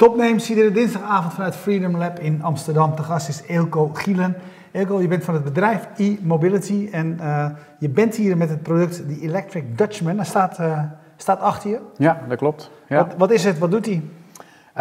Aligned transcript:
Topnames, 0.00 0.50
iedere 0.50 0.70
dinsdagavond 0.70 1.34
vanuit 1.34 1.56
Freedom 1.56 1.96
Lab 1.96 2.18
in 2.18 2.42
Amsterdam. 2.42 2.96
De 2.96 3.02
gast 3.02 3.28
is 3.28 3.42
Eelco 3.46 3.90
Gielen. 3.92 4.36
Eelco, 4.72 5.00
je 5.00 5.08
bent 5.08 5.24
van 5.24 5.34
het 5.34 5.44
bedrijf 5.44 5.88
e-mobility 5.96 6.88
en 6.92 7.18
uh, 7.20 7.46
je 7.78 7.88
bent 7.88 8.16
hier 8.16 8.36
met 8.36 8.48
het 8.48 8.62
product 8.62 9.08
de 9.08 9.20
Electric 9.20 9.78
Dutchman. 9.78 10.16
Dat 10.16 10.26
staat, 10.26 10.58
uh, 10.60 10.82
staat 11.16 11.40
achter 11.40 11.70
je. 11.70 11.80
Ja, 11.96 12.20
dat 12.28 12.38
klopt. 12.38 12.70
Ja. 12.86 12.96
Wat, 12.96 13.14
wat, 13.16 13.30
is 13.30 13.44
het? 13.44 13.58
Wat 13.58 13.70
doet 13.70 13.86
hij? 13.86 14.02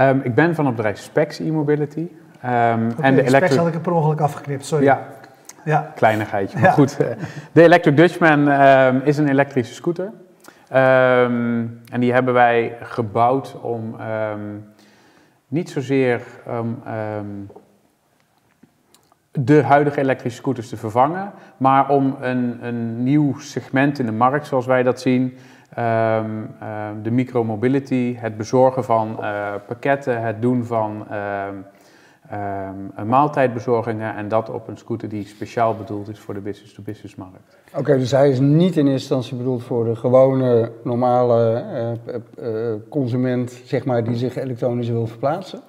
Um, 0.10 0.22
ik 0.24 0.36
ben 0.36 0.56
van 0.56 0.66
het 0.66 0.76
bedrijf 0.76 0.98
Specs 0.98 1.40
e-mobility. 1.40 2.00
Um, 2.00 2.10
okay, 2.42 2.92
en 3.00 3.16
de 3.16 3.24
Specs 3.30 3.56
had 3.56 3.68
ik 3.68 3.74
er 3.74 3.80
per 3.80 3.92
ongeluk 3.92 4.22
afgeknipt, 4.22 4.66
sorry. 4.66 4.84
Ja, 4.84 5.08
ja. 5.66 5.92
kleinigheidje, 5.96 6.60
maar 6.60 6.68
ja. 6.68 6.74
goed. 6.74 6.98
De 7.52 7.62
Electric 7.62 7.98
Dutchman 7.98 8.48
um, 8.48 9.02
is 9.04 9.18
een 9.18 9.28
elektrische 9.28 9.74
scooter. 9.74 10.06
Um, 10.06 11.82
en 11.92 12.00
die 12.00 12.14
hebben 12.14 12.34
wij 12.34 12.78
gebouwd 12.82 13.60
om 13.62 13.96
um, 14.02 14.64
niet 15.50 15.70
zozeer 15.70 16.22
um, 16.48 17.48
de 19.32 19.64
huidige 19.64 20.00
elektrische 20.00 20.40
scooters 20.40 20.70
te 20.70 20.78
vervangen, 20.78 21.32
maar 21.58 21.90
om 21.90 22.18
een, 22.22 22.66
een 22.66 23.04
nieuw 23.04 23.40
segment 23.40 24.00
in 24.00 24.06
de 24.06 24.12
markt, 24.12 24.48
zoals 24.48 24.66
wij 24.66 24.84
dat 24.84 25.02
zien, 25.02 25.38
de 27.02 27.12
micromobility, 27.12 28.16
het 28.18 28.38
bezorgen 28.38 28.84
van 28.84 29.18
uh, 29.20 29.54
pakketten, 29.68 30.22
het 30.22 30.42
doen 30.42 30.66
van 30.66 31.08
um, 31.14 31.66
maaltijdbezorgingen 33.06 34.16
en 34.16 34.28
dat 34.28 34.50
op 34.50 34.68
een 34.68 34.78
scooter 34.78 35.10
die 35.10 35.26
speciaal 35.26 35.76
bedoeld 35.76 36.10
is 36.10 36.20
voor 36.20 36.34
de 36.34 36.40
business-to-business 36.40 37.16
markt. 37.16 37.58
Oké, 37.76 37.98
dus 37.98 38.12
hij 38.12 38.30
is 38.30 38.40
niet 38.40 38.78
in 38.78 38.88
eerste 38.88 38.92
instantie 38.92 39.38
bedoeld 39.38 39.64
voor 39.64 39.86
de 39.86 39.96
gewone, 39.96 40.72
normale 40.84 41.64
uh, 42.08 42.16
uh, 42.46 42.74
consument, 42.90 43.52
zeg 43.52 43.86
maar, 43.86 44.04
die 44.04 44.16
zich 44.16 44.36
elektronisch 44.36 44.90
wil 44.90 45.08
verplaatsen. 45.08 45.60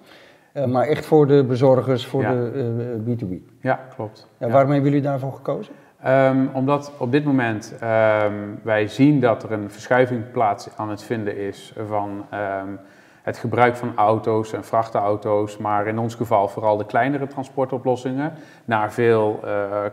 maar 0.66 0.86
echt 0.86 1.06
voor 1.06 1.26
de 1.26 1.44
bezorgers, 1.44 2.06
voor 2.06 2.22
ja. 2.22 2.32
de 2.32 3.00
B2B. 3.06 3.58
Ja, 3.60 3.80
klopt. 3.94 4.28
Ja, 4.38 4.48
waarom 4.48 4.70
hebben 4.70 4.90
jullie 4.90 5.06
daarvoor 5.06 5.32
gekozen? 5.32 5.74
Um, 6.06 6.50
omdat 6.52 6.92
op 6.98 7.12
dit 7.12 7.24
moment 7.24 7.74
um, 7.74 8.60
wij 8.62 8.86
zien 8.86 9.20
dat 9.20 9.42
er 9.42 9.52
een 9.52 9.70
verschuiving 9.70 10.30
plaats 10.30 10.68
aan 10.76 10.90
het 10.90 11.02
vinden 11.02 11.36
is 11.36 11.74
van 11.86 12.26
um, 12.34 12.78
het 13.22 13.38
gebruik 13.38 13.76
van 13.76 13.92
auto's 13.96 14.52
en 14.52 14.64
vrachtauto's, 14.64 15.56
maar 15.56 15.86
in 15.86 15.98
ons 15.98 16.14
geval 16.14 16.48
vooral 16.48 16.76
de 16.76 16.86
kleinere 16.86 17.26
transportoplossingen, 17.26 18.32
naar 18.64 18.92
veel 18.92 19.40
uh, 19.44 19.84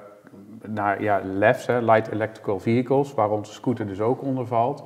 naar, 0.66 1.02
ja, 1.02 1.22
LEVs, 1.23 1.67
Light 1.67 2.11
Electrical 2.11 2.59
Vehicles, 2.59 3.14
waar 3.14 3.30
onze 3.30 3.53
scooter 3.53 3.88
dus 3.88 4.02
ook 4.02 4.22
onder 4.22 4.48
valt. 4.48 4.83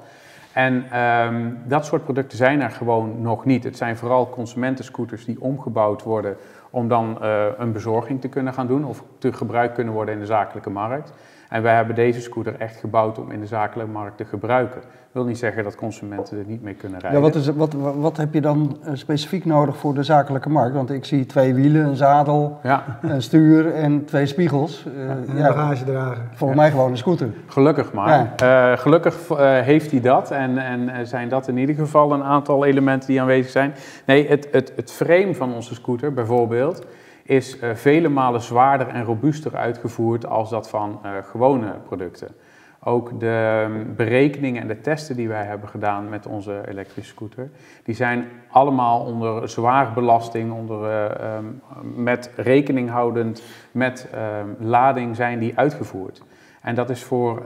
En 0.54 1.00
um, 1.00 1.62
dat 1.66 1.86
soort 1.86 2.04
producten 2.04 2.38
zijn 2.38 2.62
er 2.62 2.72
gewoon 2.72 3.22
nog 3.22 3.46
niet. 3.46 3.64
Het 3.64 3.78
zijn 3.78 3.98
vooral 3.98 4.30
consumentenscooters 4.30 5.26
die 5.26 5.42
omgebouwd 5.42 6.04
worden 6.04 6.38
om 6.70 6.88
dan 6.88 7.18
uh, 7.22 7.46
een 7.58 7.72
bezorging 7.72 8.22
te 8.22 8.28
kunnen 8.28 8.54
gaan 8.54 8.68
doen 8.68 8.86
of 8.86 9.04
te 9.18 9.34
gebruikt 9.34 9.74
kunnen 9.74 9.94
worden 9.94 10.14
in 10.14 10.20
de 10.20 10.26
zakelijke 10.26 10.70
markt. 10.70 11.14
En 11.52 11.62
wij 11.62 11.76
hebben 11.76 11.96
deze 11.96 12.22
scooter 12.22 12.56
echt 12.60 12.76
gebouwd 12.76 13.20
om 13.20 13.32
in 13.32 13.40
de 13.40 13.46
zakelijke 13.46 13.92
markt 13.92 14.18
te 14.18 14.26
gebruiken. 14.26 14.82
Dat 14.82 15.10
wil 15.12 15.26
niet 15.26 15.38
zeggen 15.38 15.64
dat 15.64 15.76
consumenten 15.76 16.38
er 16.38 16.46
niet 16.48 16.62
mee 16.62 16.74
kunnen 16.74 17.00
rijden. 17.00 17.20
Ja, 17.20 17.26
wat, 17.26 17.36
is, 17.36 17.48
wat, 17.48 17.74
wat 17.96 18.18
heb 18.18 18.34
je 18.34 18.42
dan 18.42 18.78
eh, 18.84 18.92
specifiek 18.94 19.46
nodig 19.46 19.78
voor 19.78 19.94
de 19.94 20.04
zakelijke 20.04 20.50
markt? 20.50 20.76
Want 20.76 20.92
ik 20.92 21.06
zie 21.06 21.26
twee 21.26 21.54
wielen, 21.54 21.86
een 21.86 21.96
zadel, 21.96 22.60
ja. 22.64 23.00
een 23.02 23.22
stuur 23.22 23.74
en 23.74 24.06
twee 24.06 24.26
spiegels. 24.26 24.86
Uh, 24.96 25.10
en 25.10 25.26
ja, 25.36 25.48
bagage 25.48 25.84
dragen. 25.84 26.30
Volgens 26.34 26.60
ja. 26.60 26.66
mij 26.66 26.72
gewoon 26.72 26.92
een 26.92 26.98
scooter. 26.98 27.30
Gelukkig 27.48 27.94
maar. 27.94 28.34
Ja. 28.38 28.72
Uh, 28.72 28.78
gelukkig 28.78 29.30
uh, 29.30 29.38
heeft 29.60 29.92
hij 29.92 30.02
dat 30.02 30.32
en, 30.32 30.58
en 30.58 31.08
zijn 31.08 31.30
dat 31.30 31.48
in 31.48 31.58
ieder 31.58 31.76
geval 31.76 32.14
een 32.14 32.24
aantal 32.24 32.66
elementen 32.66 33.08
die 33.08 33.22
aanwezig 33.22 33.52
zijn. 33.52 33.74
Nee, 34.06 34.28
het, 34.28 34.48
het, 34.52 34.74
het 34.76 34.92
frame 34.92 35.36
van 35.36 35.54
onze 35.54 35.74
scooter 35.74 36.14
bijvoorbeeld 36.14 36.86
is 37.24 37.62
uh, 37.62 37.74
vele 37.74 38.10
malen 38.10 38.42
zwaarder 38.42 38.88
en 38.88 39.04
robuuster 39.04 39.56
uitgevoerd 39.56 40.26
als 40.26 40.50
dat 40.50 40.70
van 40.70 41.00
uh, 41.06 41.12
gewone 41.22 41.74
producten. 41.88 42.36
Ook 42.84 43.20
de 43.20 43.66
um, 43.70 43.96
berekeningen 43.96 44.62
en 44.62 44.68
de 44.68 44.82
testen 44.82 45.16
die 45.16 45.28
wij 45.28 45.44
hebben 45.44 45.70
gedaan 45.70 46.10
met 46.10 46.26
onze 46.26 46.64
elektrische 46.68 47.12
scooter, 47.12 47.50
die 47.84 47.96
zijn 47.96 48.28
allemaal 48.52 49.06
onder 49.06 49.50
zwaar 49.50 49.94
belasting, 49.94 50.52
onder, 50.52 50.90
uh, 50.90 51.36
um, 51.38 51.62
met 51.96 52.32
rekening 52.36 52.90
houdend 52.90 53.44
met 53.72 54.08
um, 54.16 54.56
lading 54.68 55.16
zijn 55.16 55.40
die 55.40 55.58
uitgevoerd. 55.58 56.24
En 56.62 56.76
dat 56.76 56.90
is 56.90 57.04
voor, 57.04 57.42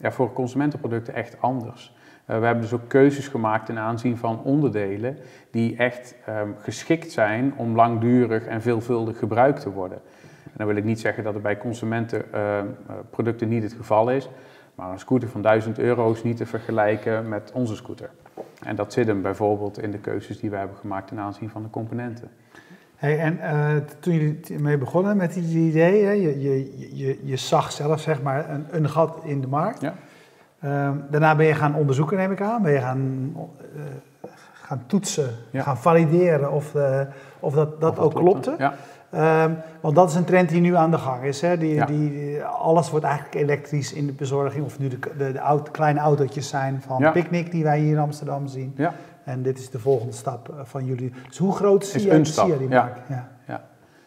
ja, 0.00 0.12
voor 0.12 0.32
consumentenproducten 0.32 1.14
echt 1.14 1.36
anders. 1.40 1.96
Uh, 2.30 2.38
we 2.38 2.44
hebben 2.44 2.62
dus 2.62 2.72
ook 2.72 2.88
keuzes 2.88 3.28
gemaakt 3.28 3.66
ten 3.66 3.78
aanzien 3.78 4.16
van 4.16 4.42
onderdelen 4.42 5.16
die 5.50 5.76
echt 5.76 6.14
um, 6.28 6.54
geschikt 6.58 7.12
zijn 7.12 7.52
om 7.56 7.74
langdurig 7.74 8.46
en 8.46 8.62
veelvuldig 8.62 9.18
gebruikt 9.18 9.60
te 9.60 9.70
worden. 9.70 9.98
En 10.44 10.54
dan 10.56 10.66
wil 10.66 10.76
ik 10.76 10.84
niet 10.84 11.00
zeggen 11.00 11.24
dat 11.24 11.34
het 11.34 11.42
bij 11.42 11.58
consumentenproducten 11.58 13.46
uh, 13.46 13.52
niet 13.52 13.62
het 13.62 13.72
geval 13.72 14.10
is, 14.10 14.28
maar 14.74 14.90
een 14.90 14.98
scooter 14.98 15.28
van 15.28 15.42
1000 15.42 15.78
euro 15.78 16.12
is 16.12 16.22
niet 16.22 16.36
te 16.36 16.46
vergelijken 16.46 17.28
met 17.28 17.50
onze 17.52 17.76
scooter. 17.76 18.10
En 18.62 18.76
dat 18.76 18.92
zit 18.92 19.06
hem 19.06 19.22
bijvoorbeeld 19.22 19.82
in 19.82 19.90
de 19.90 19.98
keuzes 19.98 20.40
die 20.40 20.50
we 20.50 20.56
hebben 20.56 20.76
gemaakt 20.76 21.08
ten 21.08 21.18
aanzien 21.18 21.50
van 21.50 21.62
de 21.62 21.70
componenten. 21.70 22.30
Hey, 22.96 23.18
en 23.18 23.36
uh, 23.36 23.76
toen 24.00 24.14
jullie 24.14 24.60
mee 24.60 24.78
begonnen 24.78 25.16
met 25.16 25.32
die 25.34 25.68
idee, 25.68 26.04
hè, 26.04 26.10
je, 26.10 26.40
je, 26.40 26.96
je, 26.96 27.18
je 27.22 27.36
zag 27.36 27.72
zelf 27.72 28.00
zeg 28.00 28.22
maar 28.22 28.50
een, 28.50 28.66
een 28.70 28.88
gat 28.88 29.20
in 29.24 29.40
de 29.40 29.46
markt. 29.46 29.80
Ja. 29.80 29.94
Um, 30.64 31.04
daarna 31.10 31.36
ben 31.36 31.46
je 31.46 31.54
gaan 31.54 31.74
onderzoeken, 31.74 32.16
neem 32.16 32.32
ik 32.32 32.40
aan. 32.40 32.62
Ben 32.62 32.72
je 32.72 32.78
gaan, 32.80 33.32
uh, 33.76 33.82
gaan 34.52 34.82
toetsen, 34.86 35.30
Ja. 35.50 35.62
gaan 35.62 35.76
valideren 35.78 36.52
of, 36.52 36.74
uh, 36.74 37.00
of 37.40 37.54
dat, 37.54 37.80
dat 37.80 37.98
Of 37.98 38.04
ook 38.04 38.14
klopte, 38.14 38.40
klopte. 38.56 38.62
ja. 38.62 39.44
Um, 39.44 39.56
want 39.80 39.94
dat 39.94 40.08
is 40.10 40.14
een 40.14 40.24
trend 40.24 40.48
die 40.48 40.60
nu 40.60 40.74
aan 40.76 40.90
de 40.90 40.98
gang 40.98 41.22
is. 41.22 41.40
Hè? 41.40 41.58
Die, 41.58 41.74
Ja. 41.74 41.84
die, 41.86 42.42
alles 42.44 42.90
wordt 42.90 43.04
eigenlijk 43.04 43.34
elektrisch 43.34 43.92
in 43.92 44.06
de 44.06 44.12
bezorging. 44.12 44.64
Of 44.64 44.78
nu 44.78 44.88
de, 44.88 44.98
de, 45.18 45.32
de 45.32 45.38
auto, 45.38 45.70
kleine 45.70 46.00
autootjes 46.00 46.48
zijn 46.48 46.82
van 46.86 46.96
Ja. 46.98 47.10
Picnic 47.10 47.50
die 47.50 47.64
wij 47.64 47.78
hier 47.78 47.92
in 47.92 47.98
Amsterdam 47.98 48.46
zien. 48.46 48.72
Ja. 48.76 48.92
En 49.24 49.42
dit 49.42 49.58
is 49.58 49.70
de 49.70 49.78
volgende 49.78 50.12
stap 50.12 50.48
eh, 50.48 50.54
van 50.62 50.84
jullie. 50.84 51.12
Dus 51.28 51.38
hoe 51.38 51.52
groot 51.52 51.86
zie 51.86 52.00
Is 52.10 52.26
je, 52.34 52.42
zie 52.44 52.58
die 52.58 52.68
ja. 52.68 52.82
markt? 52.82 53.00
Ja. 53.08 53.28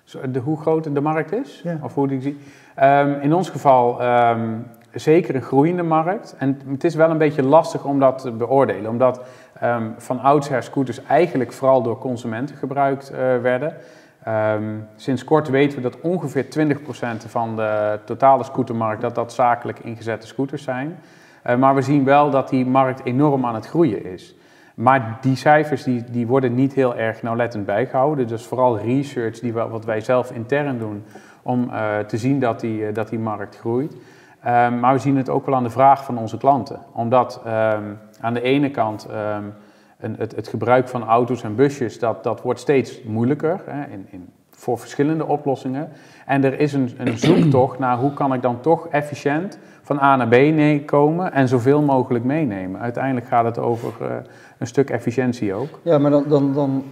Zo, 0.03 0.31
De, 0.31 0.40
hoe 0.40 0.61
groot 0.61 0.94
de 0.95 1.01
markt 1.01 1.31
is, 1.34 1.61
Ja. 1.63 1.78
of 1.81 1.94
hoe 1.94 2.07
die 2.07 2.17
ik 2.17 2.23
zie. 2.23 2.38
Ehm, 2.75 3.19
in 3.22 3.34
ons 3.34 3.50
geval 3.50 4.01
ehm, 4.01 4.50
zeker 4.94 5.35
een 5.35 5.41
groeiende 5.41 5.84
markt. 5.84 6.35
En 6.38 6.59
het 6.68 6.84
is 6.84 6.96
wel 6.96 7.09
een 7.09 7.18
beetje 7.18 7.44
lastig 7.44 7.85
om 7.85 8.00
dat 8.00 8.19
te 8.19 8.31
beoordelen, 8.31 8.91
omdat 8.91 9.22
ehm, 9.59 9.90
van 9.97 10.19
oudsher 10.19 10.63
scooters 10.63 11.03
eigenlijk 11.03 11.52
vooral 11.52 11.81
door 11.81 11.97
consumenten 11.97 12.56
gebruikt 12.56 13.09
eh, 13.09 13.18
werden. 13.41 13.75
Ehm, 14.24 14.63
sinds 14.96 15.24
kort 15.24 15.50
weten 15.50 15.78
we 15.78 15.84
dat 15.84 16.02
ongeveer 16.02 16.50
20% 16.50 17.25
van 17.28 17.56
de 17.56 18.00
totale 18.06 18.44
scootermarkt 18.44 19.02
dat 19.02 19.16
dat 19.16 19.34
zakelijk 19.34 19.79
ingezette 19.79 20.28
scooters 20.28 20.63
zijn. 20.63 20.97
Eh, 21.41 21.56
maar 21.56 21.75
we 21.75 21.81
zien 21.81 22.03
wel 22.03 22.29
dat 22.29 22.50
die 22.50 22.66
markt 22.66 23.06
enorm 23.06 23.46
aan 23.46 23.56
het 23.56 23.68
groeien 23.68 24.06
is. 24.06 24.35
Maar 24.75 25.18
die 25.22 25.35
cijfers 25.35 25.84
die, 25.84 26.03
die 26.12 26.28
worden 26.28 26.56
niet 26.56 26.73
heel 26.73 26.96
erg 26.96 27.22
nauwlettend 27.22 27.66
bijgehouden. 27.66 28.28
Dus 28.28 28.46
vooral 28.46 28.79
research 28.79 29.40
die 29.40 29.53
we, 29.53 29.68
wat 29.68 29.85
wij 29.85 30.02
zelf 30.02 30.31
intern 30.31 30.78
doen 30.78 31.03
om 31.41 31.69
uh, 31.69 32.00
te 32.00 32.18
zien 32.18 32.40
dat 32.40 32.59
die, 32.59 32.91
dat 32.91 33.09
die 33.09 33.19
markt 33.19 33.58
groeit. 33.58 33.96
Um, 34.47 34.79
maar 34.79 34.94
we 34.94 35.00
zien 35.00 35.18
het 35.18 35.29
ook 35.29 35.46
wel 35.46 35.56
aan 35.56 35.63
de 35.63 35.69
vraag 35.69 36.03
van 36.03 36.18
onze 36.18 36.38
klanten. 36.38 36.79
Omdat 36.91 37.41
um, 37.46 37.99
aan 38.22 38.34
de 38.34 38.41
ene 38.41 38.72
kant 38.72 39.08
um, 39.09 39.53
een, 39.99 40.16
het, 40.17 40.35
het, 40.35 40.47
gebruik 40.47 40.88
van 40.88 41.03
auto's 41.03 41.43
en 41.43 41.55
busjes, 41.55 41.99
dat, 41.99 42.23
dat 42.23 42.41
wordt 42.41 42.59
steeds 42.59 43.03
moeilijker 43.03 43.61
hè, 43.66 43.91
in, 43.91 44.08
in, 44.09 44.29
voor 44.49 44.79
verschillende 44.79 45.26
oplossingen. 45.26 45.90
En 46.26 46.43
er 46.43 46.59
is 46.59 46.73
een, 46.73 46.91
een 46.97 47.17
zoektocht 47.28 47.79
naar 47.79 47.97
hoe 47.97 48.14
kan 48.14 48.34
ik 48.34 48.41
dan 48.41 48.61
toch 48.61 48.88
efficiënt 48.88 49.58
van 49.82 49.99
A 49.99 50.16
naar 50.16 50.28
B 50.28 50.85
komen 50.85 51.34
en 51.34 51.47
zoveel 51.47 51.82
mogelijk 51.82 52.26
meenemen. 52.26 52.82
Uiteindelijk 52.82 53.28
gaat 53.28 53.46
het 53.46 53.58
over 53.58 53.93
uh, 54.02 54.08
een 54.58 54.67
stuk 54.67 54.90
efficiëntie 54.90 55.53
ook. 55.53 55.79
Ja, 55.82 55.97
maar 55.97 56.11
dan, 56.11 56.23
dan, 56.28 56.53
dan 56.53 56.84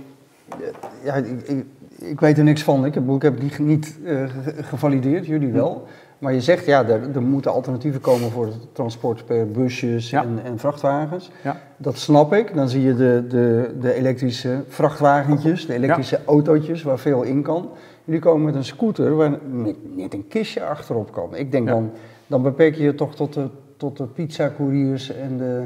ja, 1.04 1.14
ik, 1.14 1.42
ik, 1.42 1.66
ik 1.98 2.20
weet 2.20 2.38
er 2.38 2.44
niks 2.44 2.64
van. 2.64 2.86
Ik 2.86 2.94
heb, 2.94 3.10
ik 3.10 3.22
heb 3.22 3.40
die 3.40 3.52
niet 3.58 4.00
uh, 4.04 4.30
gevalideerd, 4.62 5.26
jullie 5.26 5.52
wel. 5.52 5.88
Maar 6.20 6.34
je 6.34 6.42
zegt, 6.42 6.66
ja, 6.66 6.86
er, 6.88 7.02
er 7.16 7.22
moeten 7.22 7.52
alternatieven 7.52 8.02
komen 8.02 8.32
voor 8.32 8.46
het 8.46 8.76
transport 8.76 9.26
per 9.26 9.52
busjes 9.52 10.10
Ja. 10.10 10.24
en, 10.24 10.40
en 10.44 10.60
vrachtwagens. 10.60 11.32
Ja. 11.44 11.58
Dat 11.78 11.98
snap 11.98 12.34
ik. 12.34 12.56
Dan 12.56 12.70
zie 12.70 12.82
je 12.82 12.96
de, 12.96 13.26
de, 13.28 13.76
de 13.80 13.94
elektrische 13.94 14.64
vrachtwagentjes, 14.68 15.66
de 15.66 15.74
elektrische 15.74 16.20
autootjes 16.26 16.84
waar 16.84 17.00
veel 17.00 17.22
in 17.22 17.42
kan. 17.42 17.70
Jullie 18.04 18.22
komen 18.22 18.46
met 18.46 18.56
een 18.56 18.64
scooter 18.66 19.16
waar 19.16 19.38
net, 19.50 19.76
net 19.96 20.14
een 20.14 20.28
kistje 20.28 20.64
achterop 20.64 21.12
kan. 21.12 21.36
Ik 21.36 21.52
denk 21.52 21.68
dan, 21.68 21.92
dan 22.28 22.42
beperk 22.42 22.76
je 22.76 22.84
je 22.84 22.96
toch 22.96 23.16
tot 23.16 23.34
de, 23.34 23.48
tot 23.78 23.98
de 23.98 24.06
pizza-couriers 24.06 25.12
en 25.16 25.38
de, 25.38 25.64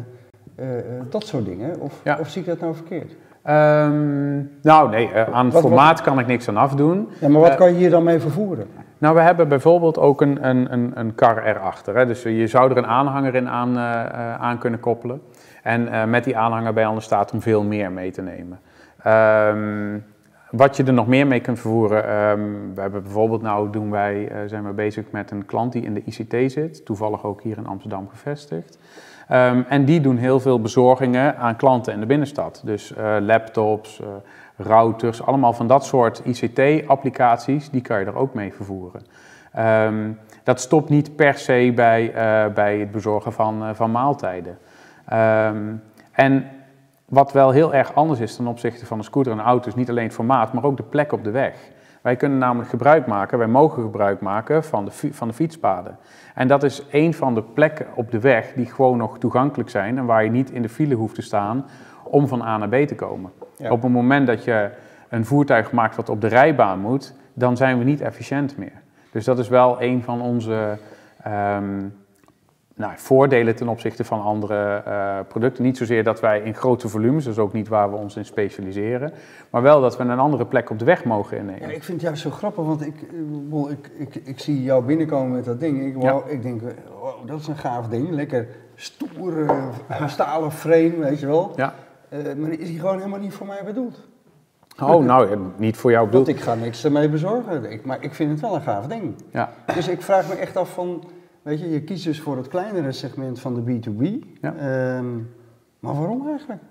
eh, 0.56 0.78
eh, 0.78 0.84
dat 1.10 1.26
soort 1.28 1.46
dingen. 1.46 1.80
Of, 1.80 2.02
of 2.20 2.30
zie 2.30 2.42
ik 2.42 2.48
dat 2.48 2.60
nou 2.60 2.76
verkeerd? 2.76 3.16
Ehm, 3.44 4.36
nou 4.62 4.90
nee, 4.90 5.10
uh, 5.14 5.22
aan 5.34 5.52
Wat- 5.52 5.62
formaat 5.62 6.02
kan 6.02 6.20
ik 6.20 6.28
niks 6.28 6.48
aan 6.50 6.58
afdoen. 6.58 7.10
Ja, 7.20 7.30
maar 7.30 7.42
wat 7.42 7.50
Eh, 7.50 7.58
kan 7.58 7.68
je 7.68 7.78
hier 7.78 7.90
dan 7.90 8.04
mee 8.04 8.20
vervoeren? 8.20 8.68
Nou, 8.98 9.16
we 9.16 9.22
hebben 9.22 9.48
bijvoorbeeld 9.48 9.98
ook 10.00 10.22
een, 10.22 10.48
een, 10.50 10.74
een, 10.74 10.92
een 10.96 11.16
kar 11.16 11.44
erachter. 11.46 11.96
Hè? 11.98 12.06
Dus 12.06 12.24
je 12.24 12.48
zou 12.48 12.72
er 12.72 12.78
een 12.78 12.88
aanhanger 12.88 13.36
in 13.36 13.50
aan, 13.50 13.76
uh, 13.78 14.36
aan 14.36 14.58
kunnen 14.58 14.80
koppelen. 14.80 15.22
En 15.64 16.10
met 16.10 16.24
die 16.24 16.38
aanhanger 16.38 16.74
ben 16.74 16.84
je 16.84 16.90
aan 16.90 16.96
de 16.96 17.02
staat 17.02 17.32
om 17.32 17.42
veel 17.42 17.64
meer 17.64 17.92
mee 17.92 18.12
te 18.12 18.22
nemen. 18.22 18.60
Ehm, 19.04 19.98
wat 20.52 20.78
je 20.78 20.84
er 20.84 20.94
nog 20.94 21.08
meer 21.08 21.28
mee 21.28 21.40
kunt 21.40 21.60
vervoeren, 21.60 22.08
ehm, 22.08 22.40
we 22.76 22.82
hebben 22.82 23.04
bijvoorbeeld 23.04 23.42
nou 23.42 23.70
doen 23.70 23.92
wij, 23.92 24.28
eh, 24.28 24.38
zijn 24.46 24.66
we 24.66 24.72
bezig 24.74 25.04
met 25.12 25.32
een 25.32 25.46
klant 25.46 25.72
die 25.72 25.84
in 25.84 25.94
de 25.94 26.04
ICT 26.06 26.52
zit, 26.52 26.86
toevallig 26.86 27.24
ook 27.26 27.42
hier 27.42 27.58
in 27.58 27.68
Amsterdam 27.68 28.08
gevestigd. 28.10 28.78
Ehm, 29.28 29.62
en 29.68 29.86
die 29.86 30.02
doen 30.02 30.18
heel 30.18 30.40
veel 30.40 30.62
bezorgingen 30.62 31.38
aan 31.38 31.56
klanten 31.56 31.94
in 31.94 32.00
de 32.00 32.06
binnenstad. 32.06 32.62
Dus 32.66 32.94
eh, 32.94 33.16
laptops, 33.20 34.02
eh, 34.02 34.08
routers, 34.58 35.26
allemaal 35.26 35.54
van 35.54 35.68
dat 35.68 35.86
soort 35.86 36.22
ICT-applicaties, 36.26 37.70
die 37.70 37.82
kan 37.82 38.00
je 38.00 38.06
er 38.06 38.16
ook 38.16 38.34
mee 38.34 38.54
vervoeren. 38.54 39.02
Ehm, 39.52 40.12
dat 40.44 40.60
stopt 40.60 40.90
niet 40.90 41.16
per 41.16 41.38
se 41.38 41.72
bij, 41.76 42.12
bij 42.54 42.78
het 42.78 42.92
bezorgen 42.92 43.34
van, 43.34 43.76
van 43.76 43.92
maaltijden. 43.92 44.58
en 46.12 46.48
wat 47.06 47.32
wel 47.32 47.52
heel 47.52 47.74
erg 47.74 47.94
anders 47.94 48.20
is 48.20 48.36
ten 48.36 48.48
opzichte 48.48 48.86
van 48.86 48.98
een 48.98 49.04
scooter 49.04 49.32
en 49.32 49.38
een 49.38 49.46
auto, 49.46 49.68
is 49.68 49.76
niet 49.76 49.90
alleen 49.90 50.04
het 50.04 50.14
formaat, 50.14 50.54
maar 50.54 50.64
ook 50.64 50.78
de 50.78 50.84
plek 50.84 51.12
op 51.12 51.24
de 51.24 51.32
weg. 51.32 51.56
Wij 52.04 52.16
kunnen 52.16 52.38
namelijk 52.38 52.70
gebruik 52.70 53.08
maken, 53.08 53.38
wij 53.38 53.48
mogen 53.48 53.84
gebruik 53.84 54.22
maken 54.22 54.64
van 54.64 54.86
de, 54.86 54.92
van 55.14 55.28
de 55.28 55.34
fietspaden. 55.34 55.98
En 56.36 56.48
dat 56.48 56.64
is 56.64 56.86
een 56.92 57.14
van 57.14 57.34
de 57.34 57.42
plekken 57.42 57.86
op 57.96 58.12
de 58.12 58.20
weg 58.20 58.54
die 58.54 58.66
gewoon 58.66 58.98
nog 58.98 59.20
toegankelijk 59.20 59.70
zijn 59.70 59.98
en 59.98 60.06
waar 60.06 60.24
je 60.24 60.30
niet 60.30 60.52
in 60.52 60.62
de 60.62 60.70
file 60.70 60.96
hoeft 60.96 61.16
te 61.16 61.22
staan 61.22 61.66
om 62.04 62.28
van 62.28 62.42
A 62.42 62.58
naar 62.58 62.70
B 62.70 62.88
te 62.88 62.96
komen. 62.96 63.32
Op 63.58 63.82
het 63.82 63.92
moment 63.92 64.28
dat 64.28 64.44
je 64.44 64.70
een 65.10 65.26
voertuig 65.26 65.72
maakt 65.72 65.96
wat 65.96 66.10
op 66.10 66.22
de 66.22 66.28
rijbaan 66.28 66.80
moet, 66.80 67.14
dan 67.34 67.58
zijn 67.58 67.78
we 67.78 67.84
niet 67.84 68.02
efficiënt 68.02 68.58
meer. 68.58 68.82
Dus 69.12 69.26
dat 69.26 69.40
is 69.40 69.48
wel 69.48 69.82
een 69.82 70.04
van 70.04 70.22
onze 70.22 70.78
ehm, 71.24 71.86
nou, 72.76 72.94
voordelen 72.96 73.56
ten 73.56 73.68
opzichte 73.68 74.04
van 74.04 74.22
andere 74.22 74.84
uh, 74.88 75.20
producten. 75.28 75.64
Niet 75.64 75.78
zozeer 75.78 76.04
dat 76.04 76.20
wij 76.20 76.42
in 76.42 76.56
grote 76.56 76.90
volumes, 76.90 77.24
dat 77.24 77.34
is 77.34 77.40
ook 77.40 77.54
niet 77.54 77.68
waar 77.68 77.92
we 77.92 77.98
ons 77.98 78.16
in 78.16 78.26
specialiseren, 78.26 79.14
maar 79.50 79.62
wel 79.62 79.82
dat 79.82 79.98
we 79.98 80.04
een 80.04 80.20
andere 80.20 80.46
plek 80.46 80.70
op 80.70 80.80
de 80.80 80.86
weg 80.86 81.04
mogen 81.04 81.38
innemen. 81.38 81.62
Ja, 81.62 81.68
ik 81.68 81.84
vind 81.84 81.98
het 81.98 82.02
juist 82.02 82.22
zo 82.22 82.30
grappig, 82.30 82.66
want 82.66 82.86
ik, 82.86 82.96
ik, 83.70 83.90
ik, 83.98 84.16
ik 84.16 84.40
zie 84.40 84.64
jou 84.64 84.86
binnenkomen 84.86 85.32
met 85.32 85.46
dat 85.46 85.60
ding. 85.60 85.86
Ik, 85.86 85.96
wow, 85.96 86.32
ik 86.32 86.42
denk, 86.42 86.62
wow, 87.00 87.28
dat 87.28 87.40
is 87.40 87.48
een 87.48 87.58
gaaf 87.58 87.88
ding. 87.88 88.10
Lekker 88.10 88.48
stoer, 88.76 89.46
stalen 90.08 90.52
frame, 90.52 90.98
weet 90.98 91.20
je 91.20 91.28
wel. 91.28 91.54
Ja. 91.56 91.74
Uh, 92.10 92.34
maar 92.36 92.50
is 92.50 92.70
hij 92.70 92.80
gewoon 92.80 92.98
helemaal 92.98 93.20
niet 93.20 93.34
voor 93.34 93.48
mij 93.48 93.62
bedoeld. 93.66 94.00
Oh, 94.82 95.06
nou, 95.06 95.38
niet 95.58 95.78
voor 95.78 95.92
jou 95.92 96.06
bedoeld. 96.06 96.26
Want 96.26 96.38
ik 96.38 96.44
ga 96.44 96.56
niks 96.56 96.86
ermee 96.86 97.10
bezorgen, 97.10 97.72
ik, 97.72 97.86
maar 97.86 97.98
ik 98.04 98.14
vind 98.14 98.32
het 98.32 98.40
wel 98.40 98.56
een 98.56 98.62
gaaf 98.62 98.88
ding. 98.88 99.16
Ja. 99.32 99.50
Dus 99.76 99.88
ik 99.88 100.02
vraag 100.02 100.28
me 100.28 100.36
echt 100.36 100.58
af 100.58 100.74
van 100.74 101.04
Weet 101.44 101.60
je, 101.60 101.70
je 101.70 101.82
kiest 101.82 102.04
dus 102.04 102.22
voor 102.22 102.38
het 102.38 102.48
kleinere 102.48 102.92
segment 102.92 103.40
van 103.40 103.54
de 103.54 103.62
B2B. 103.62 104.26
Ja. 104.42 104.56
Ehm, 104.56 105.16
maar 105.80 105.94
waarom 105.96 106.28
eigenlijk? 106.28 106.62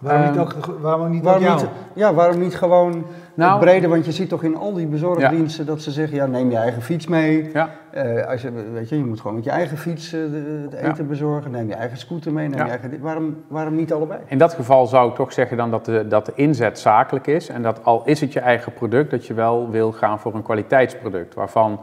Waarom 0.00 0.26
niet 0.26 0.36
ehm, 0.36 0.70
ook, 0.70 0.80
waarom 0.80 1.10
niet 1.10 1.24
waarom 1.24 1.54
niet, 1.54 1.66
Ja, 1.94 2.14
waarom 2.14 2.38
niet 2.38 2.56
gewoon 2.56 3.04
nou, 3.34 3.50
het 3.50 3.60
brede? 3.60 3.88
Want 3.88 4.04
je 4.04 4.12
ziet 4.12 4.28
toch 4.28 4.42
in 4.42 4.56
al 4.56 4.72
die 4.72 4.86
bezorgdiensten 4.86 5.66
dat 5.66 5.82
ze 5.82 5.90
zeggen, 5.90 6.16
ja, 6.16 6.26
neem 6.26 6.50
je 6.50 6.56
eigen 6.56 6.82
fiets 6.82 7.06
mee. 7.06 7.50
Ja. 7.52 7.70
Uh, 7.94 8.26
als 8.26 8.42
je, 8.42 8.52
weet 8.72 8.88
je, 8.88 8.98
je 8.98 9.04
moet 9.04 9.20
gewoon 9.20 9.36
met 9.36 9.44
je 9.44 9.50
eigen 9.50 9.76
fiets 9.76 10.14
uh, 10.14 10.22
het 10.62 10.72
eten 10.72 11.06
bezorgen. 11.06 11.50
Neem 11.50 11.68
je 11.68 11.74
eigen 11.74 11.98
scooter 11.98 12.32
mee. 12.32 12.48
Neem 12.48 12.64
je 12.64 12.70
eigen, 12.70 13.00
waarom, 13.00 13.36
waarom 13.48 13.74
niet 13.74 13.92
allebei? 13.92 14.20
In 14.26 14.38
dat 14.38 14.54
geval 14.54 14.86
zou 14.86 15.10
ik 15.10 15.14
toch 15.14 15.32
zeggen 15.32 15.56
dan 15.56 15.70
dat 15.70 15.84
de, 15.84 16.06
dat 16.08 16.26
de 16.26 16.32
inzet 16.34 16.78
zakelijk 16.78 17.26
is. 17.26 17.48
En 17.48 17.62
dat 17.62 17.84
al 17.84 18.02
is 18.04 18.20
het 18.20 18.32
je 18.32 18.40
eigen 18.40 18.72
product, 18.72 19.10
dat 19.10 19.26
je 19.26 19.34
wel 19.34 19.70
wil 19.70 19.92
gaan 19.92 20.18
voor 20.18 20.34
een 20.34 20.42
kwaliteitsproduct. 20.42 21.34
Waarvan 21.34 21.80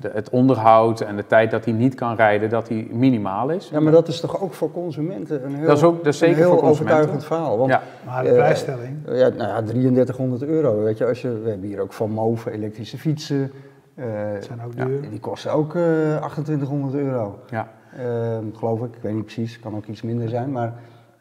de, 0.00 0.10
het 0.12 0.30
onderhoud 0.30 1.00
en 1.00 1.16
de 1.16 1.26
tijd 1.26 1.50
dat 1.50 1.64
hij 1.64 1.74
niet 1.74 1.94
kan 1.94 2.14
rijden, 2.14 2.48
dat 2.48 2.68
hij 2.68 2.88
minimaal 2.90 3.50
is. 3.50 3.68
Ja, 3.68 3.80
maar 3.80 3.92
dat 3.92 4.08
is 4.08 4.20
toch 4.20 4.40
ook 4.40 4.54
voor 4.54 4.70
consumenten 4.70 5.44
een 5.44 5.54
heel, 5.54 5.66
dat 5.66 5.76
is 5.76 5.82
ook, 5.82 5.96
dat 5.96 6.12
is 6.12 6.18
zeker 6.18 6.36
heel 6.36 6.58
voor 6.58 6.68
overtuigend 6.68 7.24
verhaal. 7.24 7.58
Want, 7.58 7.70
ja. 7.70 7.82
Maar 8.06 8.24
de 8.24 8.32
prijsstelling? 8.32 8.96
Uh, 9.08 9.18
ja, 9.18 9.28
nou 9.28 9.48
ja, 9.48 9.62
3300 9.62 10.42
euro. 10.42 10.82
Weet 10.82 10.98
je, 10.98 11.06
als 11.06 11.22
je, 11.22 11.40
we 11.42 11.48
hebben 11.48 11.68
hier 11.68 11.80
ook 11.80 11.92
van 11.92 12.10
Move 12.10 12.50
elektrische 12.50 12.98
fietsen. 12.98 13.52
Uh, 13.94 14.04
zijn 14.40 14.62
ook 14.64 14.76
duur. 14.76 15.02
Ja, 15.02 15.08
die 15.10 15.20
kosten 15.20 15.52
ook 15.52 15.74
uh, 15.74 15.82
2800 15.82 16.94
euro. 16.94 17.38
Ja. 17.50 17.68
Ehm, 17.96 18.44
geloof 18.54 18.80
ik, 18.80 18.96
ik 18.96 19.02
weet 19.02 19.14
niet 19.14 19.24
precies, 19.24 19.60
kan 19.60 19.76
ook 19.76 19.86
iets 19.86 20.02
minder 20.02 20.28
zijn, 20.28 20.52
maar... 20.52 20.72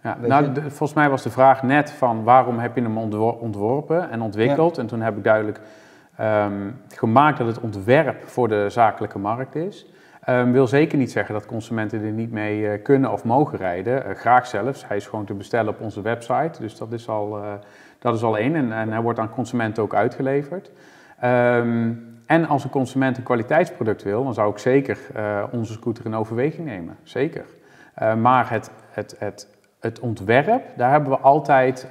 Ja, 0.03 0.17
nou, 0.27 0.53
volgens 0.61 0.93
mij 0.93 1.09
was 1.09 1.23
de 1.23 1.29
vraag 1.29 1.63
net 1.63 1.91
van 1.91 2.23
waarom 2.23 2.59
heb 2.59 2.75
je 2.75 2.81
hem 2.81 2.97
ontworpen 3.27 4.09
en 4.09 4.21
ontwikkeld? 4.21 4.77
En 4.77 4.87
toen 4.87 5.01
heb 5.01 5.17
ik 5.17 5.23
duidelijk 5.23 5.59
um, 6.21 6.81
gemaakt 6.89 7.37
dat 7.37 7.47
het 7.47 7.59
ontwerp 7.59 8.27
voor 8.27 8.47
de 8.47 8.65
zakelijke 8.69 9.19
markt 9.19 9.55
is. 9.55 9.85
Um, 10.29 10.51
wil 10.51 10.67
zeker 10.67 10.97
niet 10.97 11.11
zeggen 11.11 11.33
dat 11.33 11.45
consumenten 11.45 12.03
er 12.03 12.11
niet 12.11 12.31
mee 12.31 12.59
uh, 12.59 12.83
kunnen 12.83 13.11
of 13.11 13.23
mogen 13.23 13.57
rijden. 13.57 14.03
Uh, 14.07 14.15
graag 14.15 14.47
zelfs. 14.47 14.87
Hij 14.87 14.97
is 14.97 15.07
gewoon 15.07 15.25
te 15.25 15.33
bestellen 15.33 15.73
op 15.73 15.81
onze 15.81 16.01
website. 16.01 16.61
Dus 16.61 16.77
dat 16.77 16.91
is 16.91 17.09
al, 17.09 17.37
uh, 17.37 17.51
dat 17.99 18.15
is 18.15 18.23
al 18.23 18.37
één. 18.37 18.55
En, 18.55 18.71
en, 18.71 18.91
hij 18.91 19.01
wordt 19.01 19.19
aan 19.19 19.29
consumenten 19.29 19.83
ook 19.83 19.93
uitgeleverd. 19.93 20.71
Um, 21.23 22.15
en 22.25 22.47
als 22.47 22.63
een 22.63 22.69
consument 22.69 23.17
een 23.17 23.23
kwaliteitsproduct 23.23 24.03
wil, 24.03 24.23
dan 24.23 24.33
zou 24.33 24.51
ik 24.51 24.57
zeker 24.57 24.97
onze 25.51 25.73
scooter 25.73 26.05
in 26.05 26.15
overweging 26.15 26.67
nemen. 26.67 26.97
Zeker. 27.03 27.45
maar 28.17 28.49
het, 28.49 28.71
het, 28.89 29.15
het, 29.19 29.47
het 29.79 29.99
ontwerp, 29.99 30.63
daar 30.75 30.91
hebben 30.91 31.09
we 31.09 31.17
altijd 31.17 31.87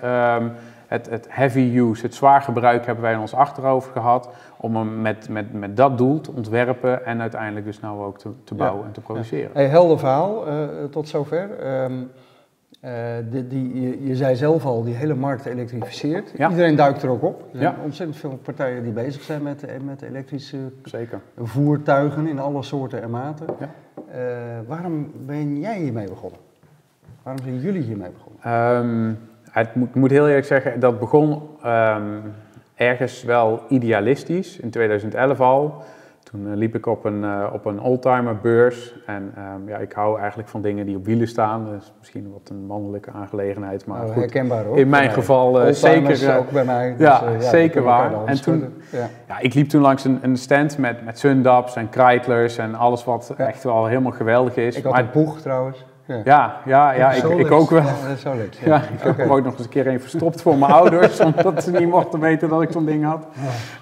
het, 0.86 1.10
het 1.10 1.26
heavy 1.30 1.72
use, 1.74 2.02
het 2.02 2.14
zwaar 2.14 2.42
gebruik 2.42 2.86
hebben 2.86 3.04
wij 3.04 3.12
in 3.12 3.20
ons 3.20 3.34
achterhoofd 3.34 3.88
gehad 3.88 4.30
om 4.56 4.76
hem 4.76 5.00
met, 5.00 5.28
met, 5.28 5.52
met 5.52 5.76
dat 5.76 5.98
doel 5.98 6.20
te 6.20 6.32
ontwerpen 6.32 7.04
en 7.04 7.20
uiteindelijk 7.20 7.66
dus 7.66 7.80
nou 7.80 8.04
ook 8.04 8.18
te, 8.18 8.30
te 8.44 8.54
bouwen 8.54 8.86
en 8.86 8.92
te 8.92 9.00
produceren. 9.00 9.50
Hey, 9.52 9.66
helder 9.66 9.98
verhaal 9.98 10.48
uh, 10.48 10.64
tot 10.90 11.08
zover. 11.08 11.48
Um, 11.84 12.10
uh, 12.84 12.92
die, 13.30 13.46
die, 13.46 13.80
je, 13.80 14.06
je, 14.06 14.16
zei 14.16 14.36
zelf 14.36 14.64
al, 14.64 14.82
die 14.82 14.94
hele 14.94 15.14
markt 15.14 15.46
elektrificeert. 15.46 16.32
Iedereen 16.32 16.76
duikt 16.76 17.02
er 17.02 17.10
ook 17.10 17.22
op. 17.22 17.40
Er 17.52 17.58
zijn 17.58 17.74
ontzettend 17.84 18.18
veel 18.18 18.38
partijen 18.42 18.82
die 18.82 18.92
bezig 18.92 19.22
zijn 19.22 19.42
met, 19.42 19.84
met 19.84 20.02
elektrische 20.02 20.58
Zeker. 20.82 21.20
voertuigen 21.36 22.26
in 22.26 22.38
alle 22.38 22.62
soorten 22.62 23.02
en 23.02 23.10
maten. 23.10 23.46
Uh, 23.58 23.64
waarom 24.66 25.12
ben 25.26 25.58
jij 25.58 25.78
hiermee 25.78 26.08
begonnen? 26.08 26.38
Waarom 27.22 27.42
zijn 27.42 27.60
jullie 27.60 27.82
hiermee 27.82 28.10
begonnen? 28.10 28.76
Um, 28.84 29.18
het 29.56 29.74
moet, 29.74 29.88
ik 29.88 29.94
moet 29.94 30.10
heel 30.10 30.28
eerlijk 30.28 30.46
zeggen, 30.46 30.80
dat 30.80 30.98
begon 30.98 31.42
um, 31.66 32.22
ergens 32.74 33.22
wel 33.22 33.62
idealistisch, 33.68 34.58
in 34.58 34.70
2011 34.70 35.40
al. 35.40 35.82
Toen 36.22 36.46
uh, 36.46 36.54
liep 36.54 36.74
ik 36.74 36.86
op 36.86 37.04
een, 37.04 37.22
uh, 37.22 37.50
op 37.52 37.64
een 37.64 37.80
oldtimer 37.80 38.36
beurs 38.36 38.94
en 39.06 39.34
um, 39.38 39.68
ja, 39.68 39.76
ik 39.76 39.92
hou 39.92 40.18
eigenlijk 40.18 40.48
van 40.48 40.62
dingen 40.62 40.86
die 40.86 40.96
op 40.96 41.04
wielen 41.04 41.28
staan. 41.28 41.64
Dus 41.64 41.92
misschien 41.98 42.32
wat 42.32 42.48
een 42.48 42.66
mannelijke 42.66 43.10
aangelegenheid, 43.10 43.86
maar 43.86 44.00
oh, 44.00 44.06
goed. 44.06 44.14
Herkenbaar 44.14 44.64
hoor. 44.64 44.78
In 44.78 44.88
mijn 44.88 45.10
geval 45.10 45.66
uh, 45.66 45.72
zeker. 45.72 46.36
ook 46.36 46.50
bij 46.50 46.64
mij. 46.64 46.90
Dus, 46.96 47.06
ja, 47.06 47.22
ja, 47.30 47.40
zeker 47.40 47.82
waar. 47.82 48.24
En 48.24 48.42
toen, 48.42 48.74
ja. 48.92 49.08
ja. 49.28 49.38
ik 49.38 49.54
liep 49.54 49.68
toen 49.68 49.80
langs 49.80 50.04
een, 50.04 50.18
een 50.22 50.36
stand 50.36 50.78
met, 50.78 51.04
met 51.04 51.18
Sundabs 51.18 51.76
en 51.76 51.88
Kreitlers 51.88 52.58
en 52.58 52.74
alles 52.74 53.04
wat 53.04 53.34
echt 53.36 53.64
wel 53.64 53.86
helemaal 53.86 54.12
geweldig 54.12 54.56
is. 54.56 54.76
Ik 54.76 54.82
had 54.82 54.92
maar, 54.92 55.02
een 55.02 55.10
boeg 55.12 55.40
trouwens. 55.40 55.84
Ja, 56.06 56.60
ja, 56.64 56.92
ja, 56.92 57.12
ik, 57.12 57.24
ik 57.24 57.50
ook 57.50 57.70
wel. 57.70 57.82
Ja, 57.82 58.32
ja. 58.64 58.76
ik 58.76 59.00
heb 59.00 59.18
er 59.18 59.30
ook 59.30 59.44
nog 59.44 59.52
eens 59.52 59.64
een 59.64 59.68
keer 59.68 59.86
een 59.86 60.00
verstopt 60.00 60.42
voor 60.42 60.58
mijn 60.58 60.72
ouders, 60.72 61.20
omdat 61.34 61.62
ze 61.62 61.70
niet 61.70 61.88
mochten 61.88 62.20
weten 62.20 62.48
dat 62.48 62.62
ik 62.62 62.72
zo'n 62.72 62.84
ding 62.84 63.04
had. 63.04 63.26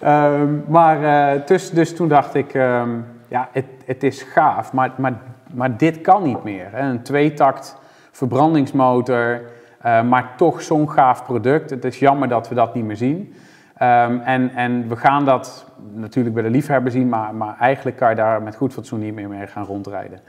Um, 0.04 0.64
maar 0.68 1.02
uh, 1.36 1.46
dus, 1.46 1.70
dus 1.70 1.96
toen 1.96 2.08
dacht 2.08 2.34
ik, 2.34 2.54
um, 2.54 3.06
ja, 3.28 3.48
het, 3.52 3.64
het 3.84 4.02
is 4.02 4.22
gaaf, 4.22 4.72
maar, 4.72 4.92
maar, 4.96 5.12
maar 5.52 5.76
dit 5.76 6.00
kan 6.00 6.22
niet 6.22 6.44
meer. 6.44 6.68
Hè. 6.70 6.88
Een 6.88 7.02
tweetakt 7.02 7.76
verbrandingsmotor, 8.10 9.40
uh, 9.86 10.02
maar 10.02 10.32
toch 10.36 10.62
zo'n 10.62 10.90
gaaf 10.90 11.24
product. 11.24 11.70
Het 11.70 11.84
is 11.84 11.98
jammer 11.98 12.28
dat 12.28 12.48
we 12.48 12.54
dat 12.54 12.74
niet 12.74 12.84
meer 12.84 12.96
zien. 12.96 13.34
Um, 13.82 14.20
en, 14.20 14.50
en 14.54 14.88
we 14.88 14.96
gaan 14.96 15.24
dat 15.24 15.66
natuurlijk 15.92 16.34
bij 16.34 16.44
de 16.44 16.50
liefhebber 16.50 16.92
zien, 16.92 17.08
maar, 17.08 17.34
maar 17.34 17.56
eigenlijk 17.58 17.96
kan 17.96 18.08
je 18.08 18.14
daar 18.14 18.42
met 18.42 18.56
goed 18.56 18.72
fatsoen 18.72 19.00
niet 19.00 19.14
meer 19.14 19.28
mee 19.28 19.46
gaan 19.46 19.64
rondrijden. 19.64 20.20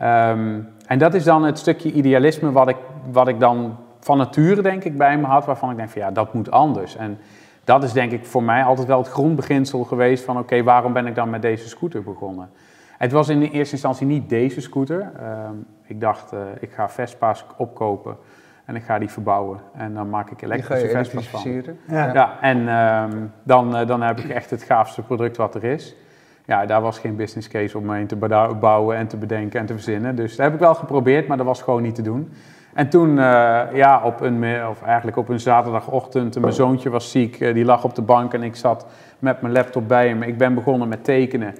Um, 0.00 0.68
en 0.86 0.98
dat 0.98 1.14
is 1.14 1.24
dan 1.24 1.44
het 1.44 1.58
stukje 1.58 1.92
idealisme 1.92 2.52
wat 2.52 2.68
ik, 2.68 2.76
wat 3.10 3.28
ik 3.28 3.40
dan 3.40 3.76
van 4.00 4.18
nature 4.18 4.62
denk 4.62 4.84
ik 4.84 4.96
bij 4.96 5.18
me 5.18 5.26
had, 5.26 5.44
waarvan 5.44 5.70
ik 5.70 5.76
denk 5.76 5.88
van 5.88 6.02
ja, 6.02 6.10
dat 6.10 6.34
moet 6.34 6.50
anders. 6.50 6.96
En 6.96 7.18
dat 7.64 7.82
is 7.82 7.92
denk 7.92 8.12
ik 8.12 8.26
voor 8.26 8.42
mij 8.42 8.62
altijd 8.62 8.86
wel 8.86 8.98
het 8.98 9.08
grondbeginsel 9.08 9.84
geweest 9.84 10.24
van 10.24 10.38
oké, 10.38 10.62
waarom 10.62 10.92
ben 10.92 11.06
ik 11.06 11.14
dan 11.14 11.30
met 11.30 11.42
deze 11.42 11.68
scooter 11.68 12.02
begonnen? 12.02 12.50
Het 12.98 13.12
was 13.12 13.28
in 13.28 13.40
de 13.40 13.50
eerste 13.50 13.72
instantie 13.72 14.06
niet 14.06 14.28
deze 14.28 14.60
scooter. 14.60 15.00
Um, 15.00 15.66
ik 15.84 16.00
dacht, 16.00 16.32
uh, 16.32 16.40
ik 16.60 16.72
ga 16.72 16.88
Vespa's 16.88 17.44
opkopen 17.56 18.16
en 18.64 18.76
ik 18.76 18.82
ga 18.82 18.98
die 18.98 19.10
verbouwen. 19.10 19.60
En 19.76 19.94
dan 19.94 20.10
maak 20.10 20.30
ik 20.30 20.42
elektrische 20.42 20.88
Vespa's 20.88 21.28
van. 21.28 21.62
Ja. 21.86 22.12
ja, 22.12 22.40
en 22.40 22.68
um, 22.68 23.32
dan, 23.42 23.80
uh, 23.80 23.86
dan 23.86 24.02
heb 24.02 24.18
ik 24.18 24.30
echt 24.30 24.50
het 24.50 24.62
gaafste 24.62 25.02
product 25.02 25.36
wat 25.36 25.54
er 25.54 25.64
is 25.64 25.96
ja, 26.44 26.66
daar 26.66 26.80
was 26.80 26.98
geen 26.98 27.16
business 27.16 27.48
case 27.48 27.78
om 27.78 27.84
mee 27.84 28.06
te 28.06 28.16
bouwen 28.60 28.96
en 28.96 29.06
te 29.06 29.16
bedenken 29.16 29.60
en 29.60 29.66
te 29.66 29.72
verzinnen. 29.72 30.16
Dus 30.16 30.36
dat 30.36 30.44
heb 30.44 30.54
ik 30.54 30.60
wel 30.60 30.74
geprobeerd, 30.74 31.26
maar 31.26 31.36
dat 31.36 31.46
was 31.46 31.62
gewoon 31.62 31.82
niet 31.82 31.94
te 31.94 32.02
doen. 32.02 32.32
En 32.74 32.88
toen, 32.88 33.08
uh, 33.08 33.62
ja, 33.72 34.00
op 34.04 34.20
een, 34.20 34.66
of 34.66 34.82
eigenlijk 34.82 35.16
op 35.16 35.28
een 35.28 35.40
zaterdagochtend, 35.40 36.40
mijn 36.40 36.52
zoontje 36.52 36.90
was 36.90 37.10
ziek, 37.10 37.40
uh, 37.40 37.54
die 37.54 37.64
lag 37.64 37.84
op 37.84 37.94
de 37.94 38.02
bank 38.02 38.34
en 38.34 38.42
ik 38.42 38.56
zat 38.56 38.86
met 39.18 39.40
mijn 39.40 39.52
laptop 39.52 39.88
bij 39.88 40.08
hem. 40.08 40.22
Ik 40.22 40.38
ben 40.38 40.54
begonnen 40.54 40.88
met 40.88 41.04
tekenen. 41.04 41.54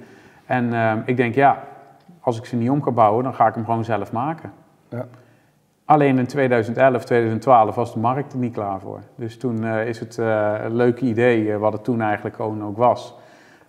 En 0.45 0.65
uh, 0.65 0.93
ik 1.05 1.17
denk, 1.17 1.35
ja, 1.35 1.63
als 2.19 2.37
ik 2.37 2.45
ze 2.45 2.55
niet 2.55 2.69
om 2.69 2.79
kan 2.79 2.93
bouwen, 2.93 3.23
dan 3.23 3.33
ga 3.33 3.47
ik 3.47 3.55
hem 3.55 3.65
gewoon 3.65 3.85
zelf 3.85 4.11
maken. 4.11 4.51
Ja. 4.89 5.05
Alleen 5.85 6.17
in 6.17 6.27
2011, 6.27 7.03
2012 7.03 7.75
was 7.75 7.93
de 7.93 7.99
markt 7.99 8.33
er 8.33 8.39
niet 8.39 8.53
klaar 8.53 8.79
voor. 8.79 8.99
Dus 9.15 9.37
toen 9.37 9.65
is 9.65 9.99
het 9.99 10.17
een 10.17 10.75
leuk 10.75 11.01
idee, 11.01 11.57
wat 11.57 11.73
het 11.73 11.83
toen 11.83 12.01
eigenlijk 12.01 12.35
gewoon 12.35 12.63
ook 12.63 12.77
was, 12.77 13.15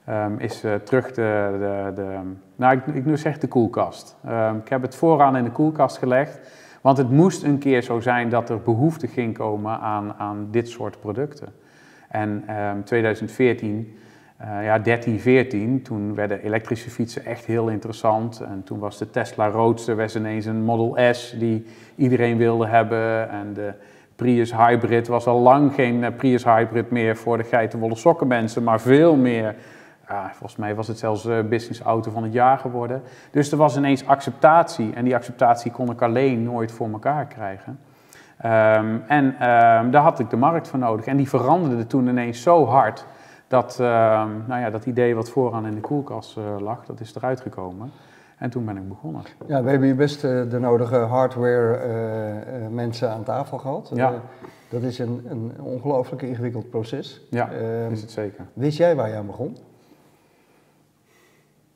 um, 0.08 0.38
is 0.38 0.64
terug 0.84 1.06
de, 1.12 1.56
de, 1.58 1.92
de, 1.94 2.18
nou 2.56 2.76
ik, 2.76 2.86
ik 2.86 3.04
nu 3.04 3.16
zeg 3.16 3.38
de 3.38 3.48
koelkast. 3.48 4.16
Um, 4.28 4.56
ik 4.56 4.68
heb 4.68 4.82
het 4.82 4.96
vooraan 4.96 5.36
in 5.36 5.44
de 5.44 5.50
koelkast 5.50 5.98
gelegd, 5.98 6.40
want 6.80 6.98
het 6.98 7.10
moest 7.10 7.42
een 7.42 7.58
keer 7.58 7.82
zo 7.82 8.00
zijn 8.00 8.28
dat 8.28 8.50
er 8.50 8.60
behoefte 8.60 9.06
ging 9.06 9.36
komen 9.36 9.80
aan, 9.80 10.14
aan 10.18 10.48
dit 10.50 10.68
soort 10.68 11.00
producten. 11.00 11.48
En 12.08 12.44
um, 12.50 12.84
2014 12.84 13.96
uh, 14.42 14.64
ja, 14.64 14.78
13, 14.78 15.20
14, 15.20 15.82
toen 15.82 16.14
werden 16.14 16.42
elektrische 16.42 16.90
fietsen 16.90 17.24
echt 17.24 17.44
heel 17.44 17.68
interessant. 17.68 18.40
En 18.40 18.62
toen 18.64 18.78
was 18.78 18.98
de 18.98 19.10
Tesla 19.10 19.48
Roadster 19.48 19.96
was 19.96 20.16
ineens 20.16 20.46
een 20.46 20.62
Model 20.62 21.14
S 21.14 21.34
die 21.38 21.66
iedereen 21.96 22.36
wilde 22.36 22.66
hebben. 22.66 23.30
En 23.30 23.52
de 23.54 23.72
Prius 24.16 24.56
Hybrid 24.56 25.06
was 25.06 25.26
al 25.26 25.40
lang 25.40 25.74
geen 25.74 26.04
eh, 26.04 26.16
Prius 26.16 26.44
Hybrid 26.44 26.90
meer 26.90 27.16
voor 27.16 27.36
de 27.36 27.44
geitenwolle 27.44 27.96
sokken 27.96 28.26
mensen, 28.26 28.62
maar 28.62 28.80
veel 28.80 29.16
meer. 29.16 29.54
Volgens 30.06 30.56
mij 30.56 30.74
was 30.74 30.88
het 30.88 30.98
zelfs 30.98 31.26
uh, 31.26 31.40
business 31.40 31.80
auto 31.80 32.10
van 32.10 32.22
het 32.22 32.32
jaar 32.32 32.58
geworden. 32.58 33.02
Dus 33.30 33.52
er 33.52 33.58
was 33.58 33.76
ineens 33.76 34.06
acceptatie 34.06 34.92
en 34.94 35.04
die 35.04 35.14
acceptatie 35.14 35.70
kon 35.72 35.90
ik 35.90 36.02
alleen 36.02 36.42
nooit 36.42 36.72
voor 36.72 36.90
elkaar 36.92 37.26
krijgen. 37.26 37.78
Um, 38.44 39.02
en 39.06 39.24
um, 39.24 39.90
daar 39.90 40.02
had 40.02 40.18
ik 40.18 40.30
de 40.30 40.36
markt 40.36 40.68
voor 40.68 40.78
nodig. 40.78 41.06
En 41.06 41.16
die 41.16 41.28
veranderde 41.28 41.86
toen 41.86 42.08
ineens 42.08 42.42
zo 42.42 42.66
hard 42.66 43.06
dat, 43.48 43.78
uh, 43.80 43.86
nou 44.46 44.60
ja, 44.60 44.70
dat 44.70 44.86
idee 44.86 45.14
wat 45.14 45.30
vooraan 45.30 45.66
in 45.66 45.74
de 45.74 45.80
koelkast 45.80 46.36
uh, 46.36 46.44
lag, 46.60 46.84
dat 46.84 47.00
is 47.00 47.14
eruit 47.14 47.40
gekomen. 47.40 47.90
En 48.38 48.50
toen 48.50 48.64
ben 48.64 48.76
ik 48.76 48.88
begonnen. 48.88 49.22
Ja, 49.46 49.62
we 49.62 49.70
hebben 49.70 49.88
hier 49.88 49.96
best 49.96 50.24
uh, 50.24 50.50
de 50.50 50.58
nodige 50.58 50.96
hardware 50.96 51.76
eh, 51.76 52.68
mensen 52.68 53.10
aan 53.10 53.22
tafel 53.22 53.58
gehad. 53.58 53.90
Ja. 53.94 54.14
dat 54.68 54.82
is 54.82 54.98
een, 54.98 55.26
een 55.28 55.52
ongelooflijk 55.60 56.22
ingewikkeld 56.22 56.70
proces. 56.70 57.26
Ja, 57.30 57.50
ehm, 57.50 57.92
is 57.92 58.00
het 58.00 58.10
zeker. 58.10 58.46
Wist 58.52 58.78
jij 58.78 58.96
waar 58.96 59.08
je 59.08 59.16
aan 59.16 59.26
begon? 59.26 59.56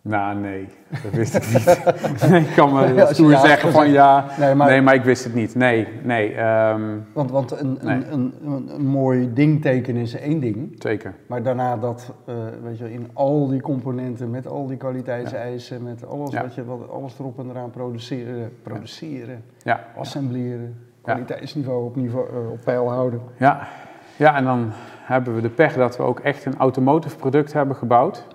Nou, 0.09 0.39
nee, 0.39 0.69
dat 1.03 1.13
wist 1.13 1.35
ik 1.35 1.53
niet. 1.53 1.65
nee, 2.31 2.41
ik 2.41 2.55
kan 2.55 2.75
me 2.75 2.95
ja, 2.95 3.13
stoer 3.13 3.31
ja, 3.31 3.41
zeggen 3.41 3.73
van 3.73 3.91
ja, 3.91 4.27
nee 4.39 4.55
maar, 4.55 4.69
nee 4.69 4.83
maar, 4.83 4.95
ik 4.95 5.03
wist 5.03 5.25
het 5.25 5.35
niet. 5.35 5.55
Nee, 5.55 5.89
nee. 6.03 6.39
Um, 6.41 7.07
want 7.13 7.31
want 7.31 7.61
een, 7.61 7.79
nee. 7.83 8.05
een, 8.11 8.35
een, 8.45 8.69
een, 8.75 8.87
mooi 8.87 9.33
ding 9.33 9.63
tekenen 9.63 10.03
is 10.03 10.15
één 10.15 10.41
ding. 10.41 10.75
Zeker. 10.79 11.15
Maar 11.27 11.43
daarna 11.43 11.77
dat, 11.77 12.13
uh, 12.29 12.35
weet 12.63 12.79
je, 12.79 12.93
in 12.93 13.11
al 13.13 13.49
die 13.49 13.61
componenten, 13.61 14.31
met 14.31 14.47
al 14.47 14.67
die 14.67 14.77
kwaliteitseisen, 14.77 15.83
met 15.83 16.07
alles, 16.07 16.35
wat 16.35 16.55
je, 16.55 16.65
wat, 16.65 16.91
alles 16.91 17.19
erop 17.19 17.39
en 17.39 17.51
eraan 17.51 17.71
produceren, 17.71 18.53
produceren 18.63 19.43
assembleren, 19.97 20.77
kwaliteitsniveau 21.03 21.85
op, 21.85 21.97
niveau, 21.97 22.29
uh, 22.33 22.51
op 22.51 22.61
peil 22.65 22.91
houden. 22.91 23.21
Ja. 23.39 23.69
ja, 24.17 24.37
en 24.37 24.45
dan 24.45 24.71
hebben 25.03 25.35
we 25.35 25.41
de 25.41 25.51
pech 25.51 25.75
dat 25.75 25.97
we 25.97 26.03
ook 26.03 26.21
echt 26.21 26.45
een 26.45 26.57
automotive 26.57 27.17
product 27.17 27.53
hebben 27.53 27.77
gebouwd. 27.77 28.27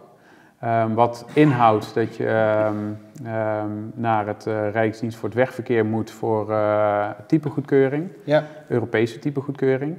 Um, 0.66 0.94
wat 0.94 1.26
inhoudt 1.34 1.94
dat 1.94 2.16
je 2.16 2.28
um, 2.68 2.98
um, 3.28 3.92
naar 3.96 4.28
het 4.28 4.46
uh, 4.46 4.72
Rijksdienst 4.72 5.18
voor 5.18 5.30
het 5.30 5.38
Wegverkeer 5.38 5.86
moet 5.86 6.12
voor 6.12 6.50
uh, 6.50 7.10
typegoedkeuring, 7.28 8.10
ja. 8.24 8.44
Europese 8.68 9.20
typegoedkeuring. 9.20 9.98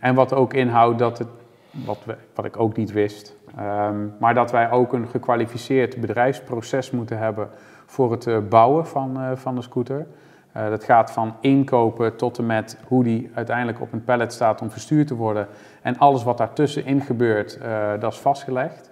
en 0.00 0.14
wat 0.14 0.32
ook 0.32 0.54
inhoudt 0.54 0.98
dat 0.98 1.18
het, 1.18 1.28
wat, 1.70 1.98
we, 2.04 2.16
wat 2.34 2.44
ik 2.44 2.60
ook 2.60 2.76
niet 2.76 2.92
wist, 2.92 3.36
maar 4.18 4.34
dat 4.34 4.50
wij 4.50 4.70
ook 4.70 4.92
een 4.92 5.08
gekwalificeerd 5.08 6.00
bedrijfsproces 6.00 6.90
moeten 6.90 7.18
hebben 7.18 7.48
voor 7.86 8.10
het 8.10 8.26
uh, 8.26 8.38
bouwen 8.48 8.86
van, 8.86 9.36
van 9.36 9.54
de 9.54 9.62
scooter. 9.62 10.06
Uh, 10.56 10.68
dat 10.68 10.84
gaat 10.84 11.10
van 11.10 11.34
inkopen 11.40 12.16
tot 12.16 12.38
en 12.38 12.46
met 12.46 12.78
hoe 12.86 13.04
die 13.04 13.30
uiteindelijk 13.34 13.80
op 13.80 13.92
een 13.92 14.04
pallet 14.04 14.32
staat 14.32 14.60
om 14.60 14.70
verstuurd 14.70 15.06
te 15.06 15.14
worden. 15.14 15.46
En 15.82 15.98
alles 15.98 16.24
wat 16.24 16.38
daartussenin 16.38 17.00
gebeurt, 17.00 17.58
uh, 17.62 17.90
dat 18.00 18.12
is 18.12 18.18
vastgelegd. 18.18 18.90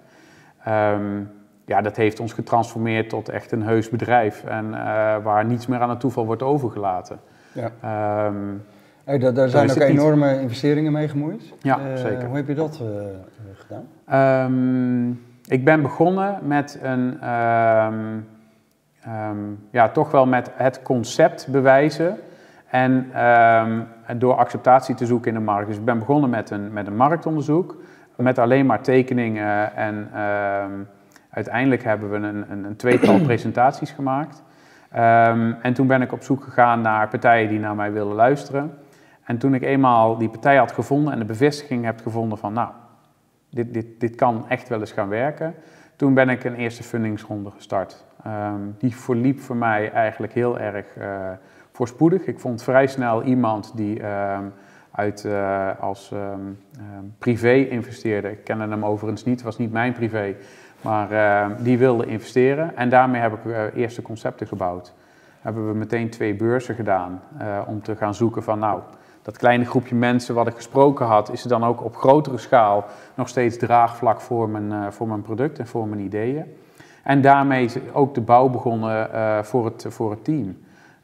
Um, 0.67 1.31
ja, 1.65 1.81
dat 1.81 1.95
heeft 1.95 2.19
ons 2.19 2.33
getransformeerd 2.33 3.09
tot 3.09 3.29
echt 3.29 3.51
een 3.51 3.63
heus 3.63 3.89
bedrijf. 3.89 4.43
En 4.43 4.65
uh, 4.65 4.77
waar 5.23 5.45
niets 5.45 5.67
meer 5.67 5.79
aan 5.79 5.89
het 5.89 5.99
toeval 5.99 6.25
wordt 6.25 6.43
overgelaten. 6.43 7.19
Ja. 7.51 8.25
Um, 8.27 8.63
hey, 9.03 9.17
daar, 9.17 9.33
daar 9.33 9.49
zijn 9.49 9.71
ook 9.71 9.77
enorme 9.77 10.31
niet. 10.31 10.41
investeringen 10.41 10.91
mee 10.91 11.07
gemoeid. 11.07 11.53
Ja, 11.61 11.95
zeker. 11.95 12.25
Hoe 12.25 12.35
heb 12.35 12.47
je 12.47 12.55
dat 12.55 12.81
gedaan? 13.53 14.51
Um, 14.51 15.21
ik 15.47 15.65
ben 15.65 15.81
begonnen 15.81 16.39
met 16.43 16.79
een 16.81 17.19
um, 19.07 19.67
ja, 19.71 19.89
toch 19.89 20.11
wel 20.11 20.25
met 20.25 20.51
het 20.53 20.81
concept 20.81 21.47
bewijzen 21.47 22.17
en 22.69 23.21
um, 23.23 23.87
door 24.19 24.33
acceptatie 24.33 24.95
te 24.95 25.05
zoeken 25.05 25.31
in 25.31 25.37
de 25.37 25.43
markt. 25.43 25.67
Dus 25.67 25.77
ik 25.77 25.85
ben 25.85 25.99
begonnen 25.99 26.29
met 26.29 26.49
een, 26.49 26.73
met 26.73 26.87
een 26.87 26.95
marktonderzoek, 26.95 27.75
met 28.15 28.39
alleen 28.39 28.65
maar 28.65 28.81
tekeningen 28.81 29.75
en 29.75 30.21
um, 30.21 30.87
uiteindelijk 31.29 31.83
hebben 31.83 32.09
we 32.09 32.15
een, 32.15 32.51
een, 32.51 32.63
een 32.63 32.75
tweetal 32.75 33.19
presentaties 33.29 33.91
gemaakt. 33.91 34.43
en 35.61 35.73
toen 35.73 35.87
ben 35.87 36.01
ik 36.01 36.11
op 36.11 36.23
zoek 36.23 36.43
gegaan 36.43 36.81
naar 36.81 37.07
partijen 37.07 37.49
die 37.49 37.59
naar 37.59 37.75
mij 37.75 37.91
wilden 37.91 38.15
luisteren. 38.15 38.77
En 39.25 39.37
toen 39.37 39.53
ik 39.53 39.61
eenmaal 39.61 40.17
die 40.17 40.29
partij 40.29 40.57
had 40.57 40.71
gevonden 40.71 41.13
en 41.13 41.19
de 41.19 41.25
bevestiging 41.25 41.85
heb 41.85 42.01
gevonden 42.01 42.37
van, 42.37 42.53
nou, 42.53 42.69
dit, 43.49 43.73
dit, 43.73 43.99
dit 43.99 44.15
kan 44.15 44.45
echt 44.49 44.69
wel 44.69 44.79
eens 44.79 44.91
gaan 44.91 45.09
werken, 45.09 45.55
toen 45.95 46.13
ben 46.13 46.29
ik 46.29 46.43
een 46.43 46.55
eerste 46.55 46.83
fundingsronde 46.83 47.51
gestart. 47.51 48.05
Um, 48.27 48.75
die 48.77 48.95
verliep 48.95 49.39
voor 49.39 49.55
mij 49.55 49.91
eigenlijk 49.91 50.33
heel 50.33 50.59
erg 50.59 50.85
uh, 50.97 51.05
voorspoedig. 51.71 52.25
Ik 52.25 52.39
vond 52.39 52.63
vrij 52.63 52.87
snel 52.87 53.23
iemand 53.23 53.71
die 53.75 54.05
um, 54.05 54.53
uit, 54.91 55.23
uh, 55.23 55.69
als 55.79 56.11
um, 56.11 56.59
privé 57.19 57.53
investeerde. 57.53 58.31
Ik 58.31 58.43
kende 58.43 58.67
hem 58.67 58.85
overigens 58.85 59.23
niet, 59.23 59.41
was 59.41 59.57
niet 59.57 59.71
mijn 59.71 59.93
privé, 59.93 60.35
maar 60.81 61.09
die 61.63 61.77
wilde 61.77 62.05
investeren. 62.05 62.75
En 62.75 62.89
daarmee 62.89 63.21
heb 63.21 63.33
ik 63.33 63.45
uh, 63.45 63.61
eerste 63.75 64.01
concepten 64.01 64.47
gebouwd. 64.47 64.93
Hebben 65.41 65.67
we 65.67 65.73
meteen 65.73 66.09
twee 66.09 66.35
beurzen 66.35 66.75
gedaan 66.75 67.21
om 67.67 67.81
te 67.81 67.95
gaan 67.95 68.15
zoeken 68.15 68.43
van 68.43 68.59
nou, 68.59 68.79
dat 69.21 69.37
kleine 69.37 69.65
groepje 69.65 69.95
mensen 69.95 70.35
wat 70.35 70.47
ik 70.47 70.55
gesproken 70.55 71.05
had, 71.05 71.31
is 71.31 71.43
er 71.43 71.49
dan 71.49 71.63
ook 71.63 71.83
op 71.83 71.95
grotere 71.95 72.37
schaal 72.37 72.85
nog 73.15 73.27
steeds 73.27 73.57
draagvlak 73.57 74.21
voor 74.21 74.49
mijn, 74.49 74.93
voor 74.93 75.07
mijn 75.07 75.21
product 75.21 75.59
en 75.59 75.67
voor 75.67 75.87
mijn 75.87 76.01
ideeën. 76.01 76.45
En 77.05 77.21
daarmee 77.21 77.69
ook 77.93 78.13
de 78.13 78.21
bouw 78.21 78.49
begonnen 78.49 79.09
uh, 79.13 79.43
voor, 79.43 79.65
het, 79.65 79.85
voor 79.89 80.11
het 80.11 80.23
team. 80.23 80.57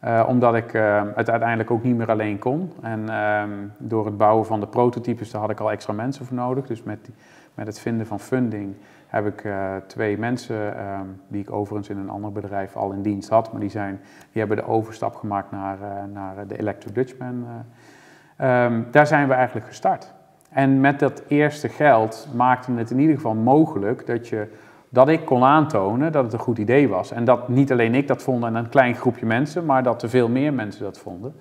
Uh, 0.04 0.26
omdat 0.28 0.56
ik 0.56 0.74
uh, 0.74 1.04
het 1.16 1.30
uiteindelijk 1.30 1.72
ook 1.72 1.84
niet 1.84 1.96
meer 1.96 2.10
alleen 2.12 2.40
kon. 2.40 2.72
En 2.82 3.10
ehm, 3.10 3.50
door 3.78 4.06
het 4.06 4.18
bouwen 4.18 4.46
van 4.46 4.60
de 4.60 4.68
prototypes, 4.68 5.32
daar 5.32 5.42
had 5.42 5.50
ik 5.50 5.60
al 5.60 5.72
extra 5.72 5.94
mensen 5.94 6.26
voor 6.26 6.36
nodig. 6.36 6.68
Dus 6.68 6.84
met, 6.84 7.10
met 7.54 7.68
het 7.68 7.80
vinden 7.80 8.08
van 8.08 8.20
funding 8.20 8.76
heb 9.08 9.26
ik 9.26 9.52
twee 9.88 10.18
mensen, 10.18 10.78
ehm, 10.78 11.06
die 11.28 11.42
ik 11.42 11.52
overigens 11.52 11.90
in 11.90 11.98
een 11.98 12.10
ander 12.10 12.32
bedrijf 12.32 12.76
al 12.76 12.92
in 12.92 13.02
dienst 13.02 13.30
had. 13.30 13.52
Maar 13.52 13.62
die, 13.62 13.70
zijn, 13.70 14.00
die 14.32 14.40
hebben 14.40 14.58
de 14.58 14.68
overstap 14.68 15.16
gemaakt 15.16 15.52
naar, 15.52 15.78
naar 16.14 16.48
de 16.48 16.58
Electric 16.58 16.96
Dutchman. 16.96 17.46
Um, 18.42 18.88
daar 18.92 19.08
zijn 19.08 19.28
we 19.28 19.34
eigenlijk 19.34 19.68
gestart. 19.68 20.14
En 20.50 20.80
met 20.80 21.00
dat 21.00 21.24
eerste 21.28 21.70
geld 21.70 22.28
maakte 22.36 22.72
het 22.72 22.92
in 22.92 23.00
ieder 23.00 23.16
geval 23.16 23.36
mogelijk 23.36 24.06
dat 24.06 24.28
je 24.28 24.48
dat 24.94 25.10
ik 25.10 25.26
kon 25.26 25.44
aantonen 25.44 26.12
dat 26.12 26.24
het 26.24 26.34
een 26.34 26.40
goed 26.40 26.58
idee 26.58 26.90
was. 26.90 27.12
En 27.12 27.26
dat 27.26 27.50
niet 27.50 27.72
alleen 27.72 27.96
ik 27.96 28.08
dat 28.08 28.24
vond 28.24 28.44
en 28.44 28.56
een 28.56 28.70
klein 28.70 28.96
groepje 28.96 29.26
mensen, 29.26 29.66
maar 29.66 29.84
dat 29.84 30.04
er 30.04 30.10
veel 30.10 30.30
meer 30.30 30.54
mensen 30.54 30.84
dat 30.84 30.98
vonden. 30.98 31.34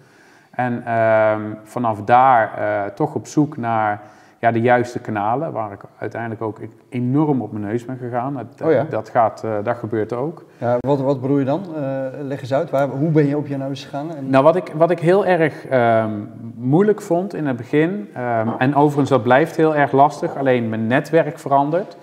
En 0.51 0.83
uh, 0.87 1.35
vanaf 1.65 2.03
daar 2.05 2.59
uh, 2.59 2.85
toch 2.95 3.15
op 3.15 3.27
zoek 3.27 3.57
naar 3.57 4.01
ja, 4.39 4.51
de 4.51 4.61
juiste 4.61 4.99
kanalen, 4.99 5.53
waar 5.53 5.73
ik 5.73 5.81
uiteindelijk 5.99 6.43
ook 6.43 6.59
enorm 6.89 7.43
op 7.43 7.53
mijn 7.53 7.65
neus 7.65 7.85
ben 7.85 7.97
gegaan. 7.97 8.35
Dat, 8.35 8.69
oh 8.69 8.73
ja? 8.73 8.87
dat, 8.91 9.09
gaat, 9.09 9.43
uh, 9.45 9.55
dat 9.63 9.77
gebeurt 9.77 10.13
ook. 10.13 10.45
Ja, 10.59 10.77
wat, 10.81 11.01
wat 11.01 11.21
bedoel 11.21 11.39
je 11.39 11.45
dan? 11.45 11.63
Uh, 11.77 12.07
leg 12.21 12.41
eens 12.41 12.55
uit, 12.55 12.71
Waar, 12.71 12.89
hoe 12.89 13.11
ben 13.11 13.27
je 13.27 13.37
op 13.37 13.47
je 13.47 13.57
neus 13.57 13.85
gegaan? 13.85 14.15
En... 14.15 14.31
Nou, 14.31 14.45
wat 14.45 14.57
ik, 14.57 14.73
wat 14.77 14.91
ik 14.91 14.99
heel 14.99 15.27
erg 15.27 15.71
um, 15.73 16.31
moeilijk 16.55 17.01
vond 17.01 17.35
in 17.35 17.47
het 17.47 17.57
begin, 17.57 18.09
um, 18.17 18.55
en 18.59 18.75
overigens 18.75 19.11
dat 19.11 19.23
blijft 19.23 19.57
heel 19.57 19.77
erg 19.77 19.93
lastig, 19.93 20.37
alleen 20.37 20.69
mijn 20.69 20.87
netwerk 20.87 21.39
verandert 21.39 21.97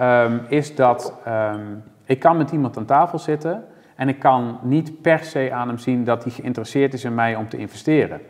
um, 0.00 0.40
is 0.48 0.74
dat 0.74 1.14
um, 1.28 1.82
ik 2.04 2.18
kan 2.18 2.36
met 2.36 2.50
iemand 2.50 2.76
aan 2.76 2.84
tafel 2.84 3.18
zitten 3.18 3.64
en 3.96 4.08
ik 4.08 4.18
kan 4.18 4.58
niet 4.62 5.02
per 5.02 5.18
se 5.18 5.52
aan 5.52 5.68
hem 5.68 5.78
zien 5.78 6.04
dat 6.04 6.22
hij 6.22 6.32
geïnteresseerd 6.32 6.94
is 6.94 7.04
in 7.04 7.14
mij 7.14 7.36
om 7.36 7.48
te 7.48 7.56
investeren. 7.56 8.20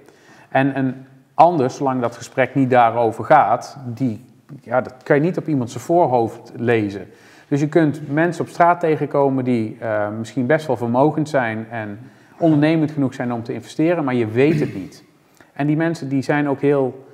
En 0.48 0.78
een 0.78 1.06
ander, 1.34 1.70
zolang 1.70 2.00
dat 2.00 2.16
gesprek 2.16 2.54
niet 2.54 2.70
daarover 2.70 3.24
gaat, 3.24 3.78
die, 3.86 4.24
ja, 4.62 4.80
dat 4.80 4.94
kan 5.02 5.16
je 5.16 5.22
niet 5.22 5.38
op 5.38 5.48
iemand 5.48 5.70
zijn 5.70 5.84
voorhoofd 5.84 6.52
lezen. 6.56 7.06
Dus 7.48 7.60
je 7.60 7.68
kunt 7.68 8.12
mensen 8.12 8.44
op 8.44 8.50
straat 8.50 8.80
tegenkomen 8.80 9.44
die 9.44 9.76
uh, 9.82 10.08
misschien 10.18 10.46
best 10.46 10.66
wel 10.66 10.76
vermogend 10.76 11.28
zijn 11.28 11.66
en 11.70 11.98
ondernemend 12.38 12.90
genoeg 12.90 13.14
zijn 13.14 13.32
om 13.32 13.42
te 13.42 13.52
investeren, 13.52 14.04
maar 14.04 14.14
je 14.14 14.26
weet 14.26 14.60
het 14.60 14.74
niet. 14.74 15.04
En 15.52 15.66
die 15.66 15.76
mensen 15.76 16.08
die 16.08 16.22
zijn 16.22 16.48
ook 16.48 16.60
heel 16.60 17.04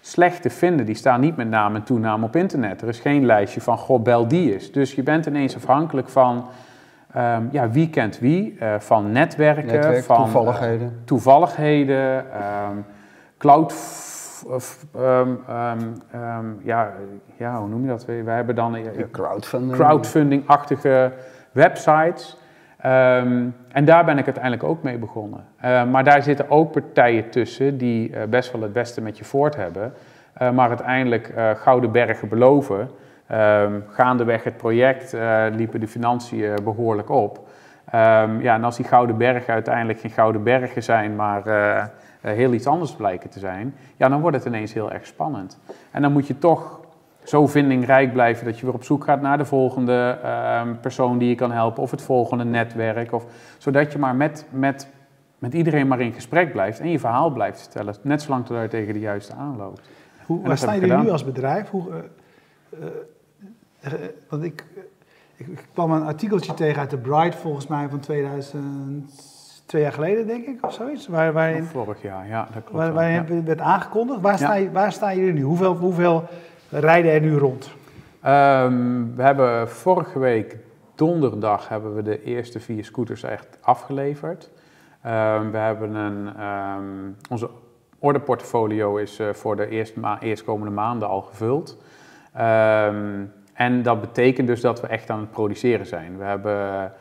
slecht 0.00 0.42
te 0.42 0.50
vinden. 0.50 0.86
Die 0.86 0.94
staan 0.94 1.20
niet 1.20 1.36
met 1.36 1.48
naam 1.48 1.74
en 1.74 1.82
toenaam 1.82 2.24
op 2.24 2.36
internet. 2.36 2.82
Er 2.82 2.88
is 2.88 3.00
geen 3.00 3.26
lijstje 3.26 3.60
van, 3.60 3.78
goh, 3.78 4.02
bel 4.02 4.28
die 4.28 4.54
is. 4.54 4.72
Dus 4.72 4.94
je 4.94 5.02
bent 5.02 5.26
ineens 5.26 5.56
afhankelijk 5.56 6.08
van 6.08 6.46
Ehm, 7.12 7.42
ja, 7.50 7.70
wie 7.70 7.90
kent 7.90 8.18
wie? 8.18 8.56
Eh, 8.58 8.74
van 8.78 9.12
netwerken, 9.12 9.66
Netwerk, 9.66 10.04
van 10.04 10.16
toevalligheden. 10.24 10.86
eh, 10.86 11.04
toevalligheden, 11.04 12.32
ehm, 12.32 12.76
cloud, 13.38 13.72
f- 13.72 14.44
f- 14.58 14.84
ehm, 14.96 15.30
ja, 16.62 16.92
ja, 17.36 17.58
hoe 17.58 17.68
noem 17.68 17.82
je 17.82 17.88
dat 17.88 18.04
weer? 18.04 18.24
Wij 18.24 18.34
hebben 18.36 18.54
dan 18.54 18.74
eh, 18.76 18.82
crowdfunding. 19.10 19.72
crowdfunding-achtige 19.72 21.12
websites. 21.52 22.36
Ehm, 22.78 23.46
en 23.72 23.84
daar 23.84 24.04
ben 24.04 24.18
ik 24.18 24.24
uiteindelijk 24.24 24.62
ook 24.62 24.82
mee 24.82 24.98
begonnen. 24.98 25.44
Eh, 25.56 25.84
maar 25.84 26.04
daar 26.04 26.22
zitten 26.22 26.50
ook 26.50 26.72
partijen 26.72 27.30
tussen 27.30 27.78
die 27.78 28.12
eh, 28.12 28.28
best 28.28 28.52
wel 28.52 28.62
het 28.62 28.72
beste 28.72 29.00
met 29.00 29.18
je 29.18 29.24
voort 29.24 29.56
hebben, 29.56 29.92
eh, 30.32 30.50
maar 30.50 30.68
uiteindelijk 30.68 31.28
eh, 31.28 31.50
gouden 31.50 31.92
bergen 31.92 32.28
beloven. 32.28 32.90
Ehm, 33.26 33.80
gaandeweg 33.88 34.44
het 34.44 34.56
project 34.56 35.16
liepen 35.52 35.80
de 35.80 35.88
financiën 35.88 36.54
behoorlijk 36.64 37.10
op. 37.10 37.48
Ehm, 37.90 38.40
ja, 38.40 38.54
en 38.54 38.64
als 38.64 38.76
die 38.76 38.84
gouden 38.84 39.16
bergen 39.16 39.54
uiteindelijk 39.54 40.00
geen 40.00 40.10
gouden 40.10 40.42
bergen 40.42 40.82
zijn, 40.82 41.16
maar 41.16 41.42
heel 42.20 42.52
iets 42.52 42.66
anders 42.66 42.94
blijken 42.94 43.30
te 43.30 43.38
zijn, 43.38 43.74
ja, 43.96 44.08
dan 44.08 44.20
wordt 44.20 44.36
het 44.36 44.46
ineens 44.46 44.72
heel 44.72 44.92
erg 44.92 45.06
spannend. 45.06 45.58
En 45.90 46.02
dan 46.02 46.12
moet 46.12 46.26
je 46.26 46.38
toch 46.38 46.80
zo 47.28 47.46
vindingrijk 47.46 48.12
blijven 48.12 48.44
dat 48.44 48.58
je 48.58 48.64
weer 48.66 48.74
op 48.74 48.84
zoek 48.84 49.04
gaat 49.04 49.20
naar 49.20 49.38
de 49.38 49.44
volgende 49.44 50.18
ehm, 50.22 50.74
persoon 50.80 51.18
die 51.18 51.28
je 51.28 51.34
kan 51.34 51.52
helpen 51.52 51.82
of 51.82 51.90
het 51.90 52.02
volgende 52.02 52.44
netwerk. 52.44 53.12
Of, 53.12 53.24
zodat 53.58 53.92
je 53.92 53.98
maar 53.98 54.16
met, 54.16 54.46
met, 54.50 54.88
met 55.38 55.54
iedereen 55.54 55.88
maar 55.88 56.00
in 56.00 56.12
gesprek 56.12 56.52
blijft 56.52 56.80
en 56.80 56.90
je 56.90 56.98
verhaal 56.98 57.30
blijft 57.30 57.60
vertellen. 57.60 57.94
Net 58.02 58.22
zolang 58.22 58.46
tot 58.46 58.60
je 58.60 58.68
tegen 58.68 58.92
de 58.92 59.00
juiste 59.00 59.34
aanloopt. 59.34 59.88
Hoe, 60.26 60.46
waar 60.46 60.58
staan 60.58 60.74
ik 60.74 60.80
jullie 60.80 60.96
nu 60.96 61.10
als 61.10 61.24
bedrijf? 61.24 61.70
Hoe, 61.70 61.90
eh, 61.90 61.98
eh, 63.80 63.92
eh, 63.92 64.08
want 64.28 64.44
ik, 64.44 64.64
ik, 65.36 65.46
ik 65.46 65.66
kwam 65.72 65.92
een 65.92 66.02
artikeltje 66.02 66.54
tegen 66.54 66.80
uit 66.80 66.90
de 66.90 66.98
Bright, 66.98 67.34
volgens 67.34 67.66
mij 67.66 67.88
van 67.88 68.00
2000, 68.00 69.62
twee 69.66 69.82
jaar 69.82 69.92
geleden 69.92 70.26
denk 70.26 70.46
ik, 70.46 70.66
of 70.66 70.72
zoiets. 70.72 71.06
Waar, 71.08 71.32
waarin, 71.32 71.64
Vorig 71.64 72.02
jaar, 72.02 72.28
ja, 72.28 72.48
dat 72.52 72.62
klopt. 72.64 72.70
waar, 72.70 72.92
waarin 72.92 73.36
ja. 73.36 73.42
werd 73.42 73.60
aangekondigd. 73.60 74.20
Waar, 74.20 74.32
Ja. 74.32 74.38
sta 74.38 74.54
je, 74.54 74.70
waar 74.70 74.92
staan 74.92 75.16
jullie 75.16 75.32
nu? 75.32 75.42
Hoeveel, 75.42 75.74
hoeveel 75.76 76.28
rijden 76.70 77.12
er 77.12 77.20
nu 77.20 77.36
rond? 77.36 77.70
Ehm, 78.22 79.04
we 79.14 79.22
hebben 79.22 79.68
vorige 79.68 80.18
week 80.18 80.56
donderdag 80.94 81.68
hebben 81.68 81.94
we 81.94 82.02
de 82.02 82.22
eerste 82.22 82.60
vier 82.60 82.84
scooters 82.84 83.22
echt 83.22 83.58
afgeleverd. 83.60 84.50
Ehm, 85.02 85.50
we 85.50 85.56
hebben 85.58 85.94
een, 85.94 86.36
ehm, 86.36 86.82
onze 87.30 87.50
orderportfolio 87.98 88.96
is 88.96 89.18
eh, 89.18 89.28
voor 89.32 89.56
de 89.56 89.68
eerst 89.68 89.96
ma- 89.96 90.20
eerstkomende 90.20 90.72
maanden 90.72 91.08
al 91.08 91.20
gevuld. 91.22 91.76
En 93.54 93.82
dat 93.82 94.00
betekent 94.00 94.46
dus 94.46 94.60
dat 94.60 94.80
we 94.80 94.86
echt 94.86 95.10
aan 95.10 95.20
het 95.20 95.30
produceren 95.30 95.86
zijn. 95.86 96.18
We 96.18 96.24
hebben 96.24 96.92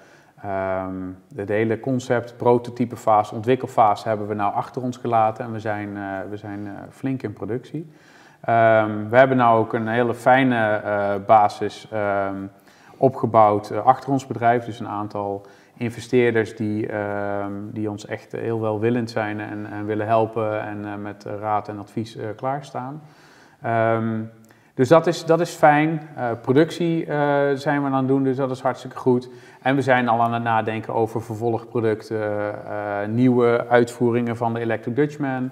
de 1.45 1.53
hele 1.53 1.79
concept, 1.79 2.37
prototypefase, 2.37 3.35
ontwikkelfase 3.35 4.07
hebben 4.07 4.27
we 4.27 4.33
nou 4.33 4.53
achter 4.53 4.81
ons 4.81 4.97
gelaten 4.97 5.45
en 5.45 5.51
we 5.51 5.59
zijn, 5.59 5.97
eh, 5.97 6.03
we 6.29 6.37
zijn 6.37 6.67
eh, 6.67 6.73
flink 6.89 7.23
in 7.23 7.33
productie. 7.33 7.91
Ehm, 8.41 9.09
we 9.09 9.17
hebben 9.17 9.37
nou 9.37 9.59
ook 9.59 9.73
een 9.73 9.87
hele 9.87 10.13
fijne 10.13 10.75
eh, 10.75 11.15
basis 11.25 11.87
ehm, 11.91 12.45
opgebouwd 12.97 13.69
eh, 13.69 13.85
achter 13.85 14.11
ons 14.11 14.27
bedrijf. 14.27 14.65
Dus 14.65 14.79
een 14.79 14.87
aantal 14.87 15.45
investeerders 15.77 16.55
die, 16.55 16.87
ehm, 16.87 17.51
die 17.71 17.89
ons 17.89 18.05
echt 18.05 18.31
heel 18.31 18.61
welwillend 18.61 19.09
zijn 19.09 19.39
en, 19.39 19.65
en 19.71 19.85
willen 19.85 20.07
helpen 20.07 20.61
en 20.61 20.85
eh, 20.85 20.95
met 20.95 21.25
raad 21.39 21.67
en 21.67 21.79
advies 21.79 22.17
klaarstaan. 22.35 23.01
Dus 24.73 24.87
dat 24.87 25.07
is, 25.07 25.25
dat 25.25 25.39
is 25.39 25.49
fijn. 25.49 26.01
Productie 26.41 27.05
zijn 27.53 27.83
we 27.83 27.87
aan 27.87 27.93
het 27.93 28.07
doen, 28.07 28.23
dus 28.23 28.37
dat 28.37 28.51
is 28.51 28.61
hartstikke 28.61 28.97
goed. 28.97 29.29
En 29.61 29.75
we 29.75 29.81
zijn 29.81 30.07
al 30.07 30.21
aan 30.21 30.33
het 30.33 30.43
nadenken 30.43 30.93
over 30.93 31.21
vervolgproducten, 31.21 32.55
nieuwe 33.07 33.65
uitvoeringen 33.69 34.37
van 34.37 34.53
de 34.53 34.59
Electric 34.59 34.95
Dutchman. 34.95 35.51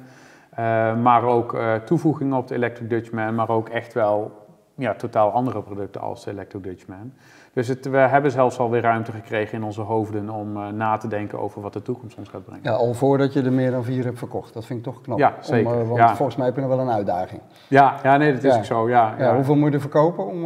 Eh, 0.56 0.96
maar 1.02 1.24
ook 1.24 1.54
eh, 1.54 1.74
toevoegingen 1.76 2.38
op 2.38 2.48
de 2.48 2.56
Electric 2.56 2.90
Dutchman, 2.90 3.36
maar 3.36 3.50
ook 3.50 3.70
echt 3.70 3.94
wel 3.94 4.32
ja, 4.78 4.94
totaal 4.94 5.32
andere 5.32 5.62
producten 5.62 6.02
als 6.02 6.24
de 6.24 6.32
Electric 6.32 6.64
Dutchman. 6.64 7.14
Dus 7.54 7.68
het, 7.68 7.90
we 7.90 7.98
hebben 7.98 8.32
zelfs 8.32 8.60
alweer 8.60 8.82
ruimte 8.82 9.12
gekregen 9.12 9.58
in 9.58 9.64
onze 9.64 9.82
hoofden 9.82 10.30
om 10.30 10.58
eh, 10.58 10.68
na 10.68 10.98
te 10.98 11.08
denken 11.08 11.40
over 11.40 11.62
wat 11.62 11.74
de 11.74 11.82
toekomst 11.82 12.18
ons 12.18 12.30
gaat 12.30 12.44
brengen. 12.46 12.64
Ja, 12.64 12.72
al 12.72 12.94
voordat 12.94 13.34
je 13.34 13.42
er 13.42 13.54
meer 13.54 13.72
dan 13.72 13.84
vier 13.84 14.04
hebt 14.04 14.18
verkocht. 14.18 14.54
Dat 14.54 14.66
vind 14.66 14.80
ik 14.80 14.86
toch 14.86 15.02
knap. 15.02 15.18
Ja, 15.18 15.34
zeker. 15.40 15.72
Om, 15.74 15.88
want 15.88 16.00
Ja. 16.00 16.16
volgens 16.16 16.38
mij 16.38 16.46
heb 16.46 16.56
je 16.56 16.62
nog 16.62 16.70
wel 16.70 16.80
een 16.80 16.92
uitdaging. 16.92 17.42
Ja, 17.68 17.96
ja 18.04 18.18
nee, 18.18 18.34
dat 18.34 18.44
is 18.44 18.52
Ja. 18.52 18.58
ook 18.58 18.66
zo. 18.66 18.90
Ja, 18.90 19.16
Ja, 19.18 19.36
hoeveel 19.36 19.56
moet 19.56 19.70
je 19.70 19.76
er 19.76 19.82
verkopen 19.82 20.26
om, 20.28 20.42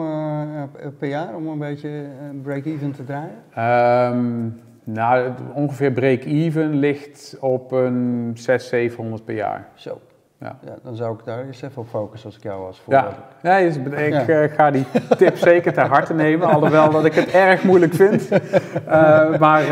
per 0.98 1.08
jaar 1.08 1.36
om 1.36 1.48
een 1.48 1.58
beetje 1.60 2.06
break-even 2.44 2.92
te 2.92 3.04
draaien? 3.04 3.36
Ehm, 3.54 4.48
nou, 4.94 5.32
ongeveer 5.54 5.92
break-even 5.92 6.76
ligt 6.76 7.38
op 7.40 7.72
een 7.72 8.32
600, 8.36 8.62
700 8.64 9.26
per 9.26 9.36
jaar. 9.36 9.68
Zo. 9.74 10.00
Ja. 10.40 10.58
Ja, 10.66 10.76
dan 10.84 10.96
zou 10.96 11.14
ik 11.18 11.26
daar 11.26 11.46
eens 11.46 11.62
even 11.62 11.82
op 11.82 11.88
focussen 11.88 12.30
als 12.30 12.38
ik 12.38 12.44
jou 12.44 12.62
was. 12.62 12.82
Ja, 12.88 13.08
ja 13.42 13.60
dus 13.60 13.76
ik 13.76 14.10
Ja. 14.10 14.28
eh, 14.28 14.52
ga 14.56 14.72
die 14.72 14.86
tip 15.18 15.38
zeker 15.52 15.74
ter 15.74 15.88
harte 15.88 16.14
nemen, 16.14 16.48
alhoewel 16.48 16.92
dat 16.92 17.06
ik 17.06 17.14
het 17.14 17.32
erg 17.32 17.64
moeilijk 17.64 17.94
vind. 17.94 18.30
Eh, 18.30 19.38
maar 19.40 19.62
ik, 19.64 19.68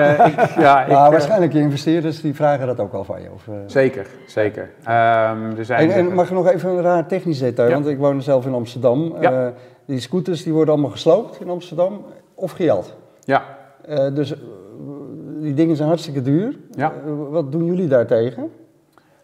ja, 0.60 0.82
ik, 0.86 0.92
Nou, 0.92 1.12
waarschijnlijk 1.12 1.54
je 1.54 1.60
investeerders 1.60 2.22
die 2.22 2.36
vragen 2.36 2.68
dat 2.68 2.80
ook 2.80 2.92
wel 2.92 3.04
van 3.04 3.22
je. 3.22 3.32
Of, 3.32 3.48
zeker, 3.66 4.06
zeker. 4.26 4.70
Zijn 5.62 5.90
En, 5.90 5.92
en 5.92 6.14
mag 6.14 6.26
ik 6.28 6.34
nog 6.34 6.50
even 6.52 6.70
een 6.70 6.82
raar 6.82 7.06
technisch 7.08 7.40
detail, 7.40 7.68
Ja. 7.70 7.74
want 7.74 7.88
ik 7.88 7.98
woon 7.98 8.22
zelf 8.22 8.46
in 8.46 8.54
Amsterdam. 8.54 9.16
Ja. 9.22 9.54
Die 9.86 10.00
scooters 10.00 10.44
die 10.44 10.54
worden 10.54 10.74
allemaal 10.74 10.92
gesloopt 10.92 11.42
in 11.42 11.50
Amsterdam 11.50 12.06
of 12.34 12.52
gejat. 12.52 12.96
ja, 13.24 13.44
dus 14.14 14.34
die 15.48 15.56
dingen 15.56 15.76
zijn 15.76 15.88
hartstikke 15.88 16.22
duur. 16.22 16.58
Ja. 16.72 16.92
Eh, 17.06 17.12
wat 17.30 17.52
doen 17.52 17.66
jullie 17.66 17.88
daartegen? 17.88 18.52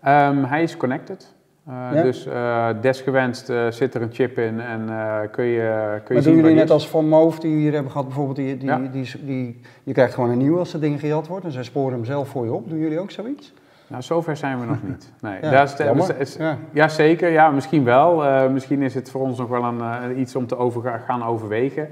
Ehm, 0.02 0.44
hij 0.44 0.64
is 0.64 0.78
connected. 0.78 1.34
Eh, 1.68 1.74
Ja? 1.94 2.02
Dus 2.02 2.26
eh, 2.26 2.68
desgewenst 2.82 3.52
zit 3.70 3.94
er 3.96 4.02
een 4.02 4.12
chip 4.12 4.38
in 4.38 4.60
en 4.60 4.86
kun 5.32 5.44
je, 5.46 6.00
kun 6.04 6.08
je 6.08 6.14
Maar 6.14 6.22
zien 6.24 6.34
doen 6.34 6.42
jullie 6.42 6.58
net 6.58 6.70
als 6.72 6.90
Van 6.90 7.08
Moof 7.08 7.40
die 7.40 7.54
we 7.56 7.62
hier 7.62 7.74
hebben 7.74 7.92
gehad, 7.92 8.06
bijvoorbeeld, 8.08 8.38
die, 8.38 8.58
die, 8.58 8.68
Ja. 8.68 8.78
die, 8.92 9.12
die, 9.26 9.62
je 9.84 9.94
krijgt 9.94 10.14
gewoon 10.14 10.30
een 10.30 10.38
nieuwe 10.38 10.60
als 10.60 10.72
dat 10.72 10.82
ding 10.82 11.00
gejat 11.00 11.28
wordt 11.28 11.46
en 11.46 11.52
zij 11.52 11.64
sporen 11.64 11.94
hem 11.94 12.06
zelf 12.06 12.28
voor 12.30 12.46
je 12.46 12.54
op. 12.54 12.70
Doen 12.70 12.80
jullie 12.80 13.00
ook 13.00 13.12
zoiets? 13.12 13.54
Nou, 13.88 14.02
zover 14.04 14.38
zijn 14.38 14.60
we 14.60 14.66
nog 14.66 14.84
niet. 14.90 15.12
Nee, 15.22 15.38
Ja, 15.42 15.50
daar 15.52 15.64
is 15.64 15.76
de- 15.76 15.84
jammer. 15.84 16.20
is- 16.20 16.36
Ja. 16.36 16.58
Ja, 16.72 16.88
zeker. 16.88 17.30
Ja, 17.32 17.50
misschien 17.52 17.84
wel. 17.84 18.50
Misschien 18.50 18.82
is 18.82 18.94
het 18.94 19.10
voor 19.12 19.22
ons 19.22 19.38
nog 19.38 19.50
wel 19.50 19.64
een, 19.64 20.20
iets 20.20 20.36
om 20.36 20.48
te 20.48 20.58
over, 20.58 21.02
gaan 21.06 21.24
overwegen. 21.24 21.88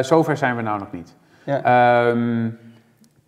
Zover 0.00 0.36
zijn 0.36 0.56
we 0.56 0.62
nou 0.62 0.78
nog 0.78 0.92
niet. 0.92 1.16
Ja. 1.44 1.62
Ehm, 2.10 2.48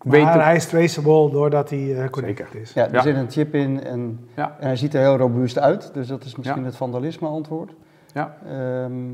weet 0.03 0.23
Maar 0.23 0.43
hij 0.43 0.55
is 0.55 0.65
traceable 0.67 1.29
doordat 1.31 1.69
hij 1.69 2.03
eh, 2.03 2.09
connected 2.09 2.45
Zeker. 2.47 2.61
is. 2.61 2.73
Ja, 2.73 2.85
er 2.87 2.93
Ja. 2.93 3.01
zit 3.01 3.15
een 3.15 3.31
chip 3.31 3.53
in 3.55 3.83
en, 3.83 4.27
Ja. 4.35 4.55
en 4.59 4.65
hij 4.67 4.75
ziet 4.75 4.93
er 4.93 4.99
heel 5.01 5.17
robuust 5.17 5.59
uit. 5.59 5.93
Dus 5.93 6.07
dat 6.07 6.23
is 6.23 6.35
misschien 6.35 6.59
Ja. 6.61 6.65
het 6.65 6.75
vandalisme 6.75 7.27
antwoord. 7.27 7.73
Ja. 8.13 8.35
Ehm, 8.47 9.11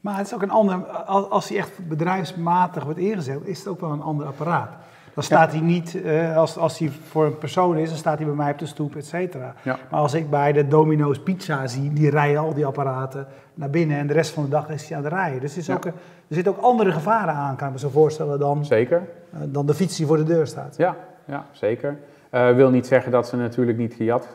Maar 0.00 0.16
het 0.16 0.26
is 0.26 0.34
ook 0.34 0.42
een 0.42 0.50
ander, 0.50 0.86
als 0.86 1.30
als 1.30 1.48
hij 1.48 1.58
echt 1.58 1.88
bedrijfsmatig 1.88 2.84
wordt 2.84 2.98
ingezet, 2.98 3.38
is 3.46 3.58
het 3.58 3.68
ook 3.68 3.80
wel 3.80 3.90
een 3.92 4.02
ander 4.02 4.26
apparaat. 4.26 4.70
Dan 5.14 5.22
staat 5.22 5.52
hij 5.52 5.60
niet, 5.60 6.02
eh, 6.02 6.36
als, 6.36 6.56
als 6.56 6.78
hij 6.78 6.90
voor 7.08 7.24
een 7.24 7.38
persoon 7.38 7.76
is, 7.76 7.88
dan 7.88 7.98
staat 7.98 8.18
hij 8.18 8.26
bij 8.26 8.36
mij 8.36 8.52
op 8.52 8.58
de 8.58 8.66
stoep, 8.66 8.96
et 8.96 9.06
cetera. 9.06 9.54
Maar 9.64 10.00
als 10.00 10.14
ik 10.14 10.30
bij 10.30 10.52
de 10.52 10.68
Domino's 10.68 11.18
Pizza 11.18 11.66
zie, 11.66 11.92
die 11.92 12.10
rijden 12.10 12.40
al 12.40 12.54
die 12.54 12.66
apparaten 12.66 13.26
naar 13.54 13.70
binnen 13.70 13.98
en 13.98 14.06
de 14.06 14.12
rest 14.12 14.30
van 14.30 14.42
de 14.44 14.48
dag 14.48 14.68
is 14.68 14.88
hij 14.88 14.96
aan 14.96 15.04
het 15.04 15.12
rijden. 15.12 15.40
Dus 15.40 15.52
er, 15.52 15.58
is 15.58 15.70
ook, 15.70 15.84
er 15.84 15.92
zitten 16.28 16.56
ook 16.56 16.62
andere 16.62 16.92
gevaren 16.92 17.34
aan, 17.34 17.56
kan 17.56 17.66
ik 17.66 17.72
me 17.72 17.78
zo 17.78 17.88
voorstellen, 17.88 18.38
dan, 18.38 18.64
Zeker. 18.64 19.02
eh, 19.32 19.40
dan 19.46 19.66
de 19.66 19.74
fiets 19.74 19.96
die 19.96 20.06
voor 20.06 20.16
de 20.16 20.24
deur 20.24 20.46
staat. 20.46 20.76
Ja, 20.76 20.96
ja 21.24 21.46
zeker. 21.50 21.98
Eh 22.30 22.50
wil 22.54 22.70
niet 22.70 22.86
zeggen 22.86 23.12
dat 23.12 23.28
ze 23.28 23.36
natuurlijk 23.36 23.78
niet 23.78 23.94
gejat 23.94 24.28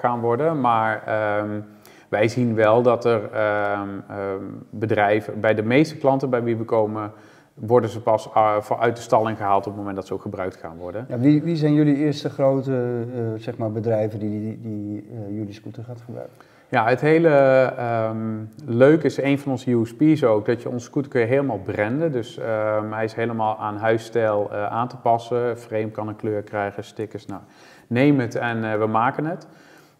gaan 0.00 0.20
worden, 0.20 0.60
maar 0.60 1.02
ehm, 1.06 1.60
wij 2.08 2.28
zien 2.28 2.54
wel 2.54 2.82
dat 2.82 3.04
er 3.04 3.32
ehm, 3.32 3.88
ehm, 4.08 4.42
bedrijven, 4.70 5.40
bij 5.40 5.54
de 5.54 5.62
meeste 5.62 5.96
klanten 5.96 6.30
bij 6.30 6.42
wie 6.42 6.56
we 6.56 6.64
komen, 6.64 7.12
worden 7.60 7.90
ze 7.90 8.00
pas 8.00 8.28
uh, 8.36 8.56
uit 8.78 8.96
de 8.96 9.02
stalling 9.02 9.36
gehaald 9.36 9.66
op 9.66 9.72
het 9.72 9.76
moment 9.76 9.96
dat 9.96 10.06
ze 10.06 10.14
ook 10.14 10.22
gebruikt 10.22 10.56
gaan 10.56 10.76
worden. 10.76 11.06
ja, 11.08 11.18
wie, 11.18 11.42
wie 11.42 11.56
zijn 11.56 11.74
jullie 11.74 11.96
eerste 11.96 12.30
grote 12.30 13.04
eh, 13.14 13.20
zeg 13.36 13.56
maar 13.56 13.72
bedrijven 13.72 14.18
die, 14.18 14.40
die, 14.40 14.60
die 14.60 15.08
eh, 15.12 15.36
jullie 15.36 15.54
scooter 15.54 15.84
gaat 15.84 16.00
gebruiken? 16.00 16.36
Ja, 16.70 16.86
het 16.88 17.00
hele 17.00 17.28
ehm 17.28 18.16
leuke 18.64 19.06
is 19.06 19.20
een 19.22 19.38
van 19.38 19.52
onze 19.52 19.70
USP's 19.70 20.22
ook, 20.22 20.46
dat 20.46 20.62
je 20.62 20.68
onze 20.68 20.84
scooter 20.84 21.10
kun 21.10 21.20
je 21.20 21.26
helemaal 21.26 21.58
branden. 21.58 22.12
Dus 22.12 22.38
ehm, 22.38 22.92
hij 22.92 23.04
is 23.04 23.14
helemaal 23.14 23.58
aan 23.58 23.76
huisstijl 23.76 24.48
eh, 24.52 24.66
aan 24.66 24.88
te 24.88 24.96
passen. 24.96 25.58
Frame 25.58 25.90
kan 25.90 26.08
een 26.08 26.16
kleur 26.16 26.42
krijgen, 26.42 26.84
stickers, 26.84 27.26
nou, 27.26 27.40
neem 27.86 28.18
het 28.20 28.34
en 28.34 28.72
eh, 28.72 28.78
we 28.78 28.86
maken 28.86 29.24
het. 29.24 29.46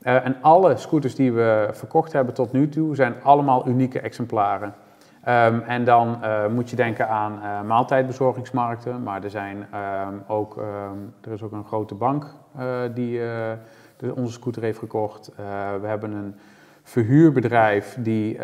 Eh, 0.03 0.27
en 0.27 0.37
alle 0.41 0.77
scooters 0.77 1.15
die 1.15 1.33
we 1.33 1.69
verkocht 1.73 2.13
hebben 2.13 2.35
tot 2.35 2.53
nu 2.53 2.69
toe 2.69 2.95
zijn 2.95 3.15
allemaal 3.23 3.69
unieke 3.69 4.01
exemplaren. 4.01 4.75
Ehm, 5.29 5.61
en 5.61 5.85
dan 5.85 6.23
eh, 6.23 6.47
moet 6.47 6.71
je 6.71 6.77
denken 6.77 7.09
aan 7.09 7.43
eh, 7.43 7.63
maaltijdbezorgingsmarkten, 7.63 9.03
maar 9.03 9.25
er, 9.25 9.31
zijn, 9.31 9.67
ehm, 9.73 10.15
ook, 10.27 10.57
ehm, 10.57 10.97
er 11.21 11.33
is 11.33 11.43
ook 11.43 11.53
een 11.53 11.65
grote 11.65 11.95
bank 11.95 12.35
eh, 12.59 12.81
die 12.95 13.21
onze 14.15 14.33
scooter 14.33 14.63
heeft 14.63 14.79
gekocht. 14.79 15.33
We 15.81 15.87
hebben 15.87 16.13
een 16.13 16.35
verhuurbedrijf 16.83 17.97
die 18.01 18.41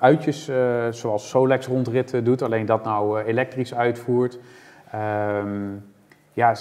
uitjes 0.00 0.50
zoals 0.90 1.28
Solex 1.28 1.66
rondritten 1.66 2.24
doet, 2.24 2.42
alleen 2.42 2.66
dat 2.66 2.84
nou 2.84 3.22
elektrisch 3.22 3.74
uitvoert. 3.74 4.38
Ja, 6.32 6.54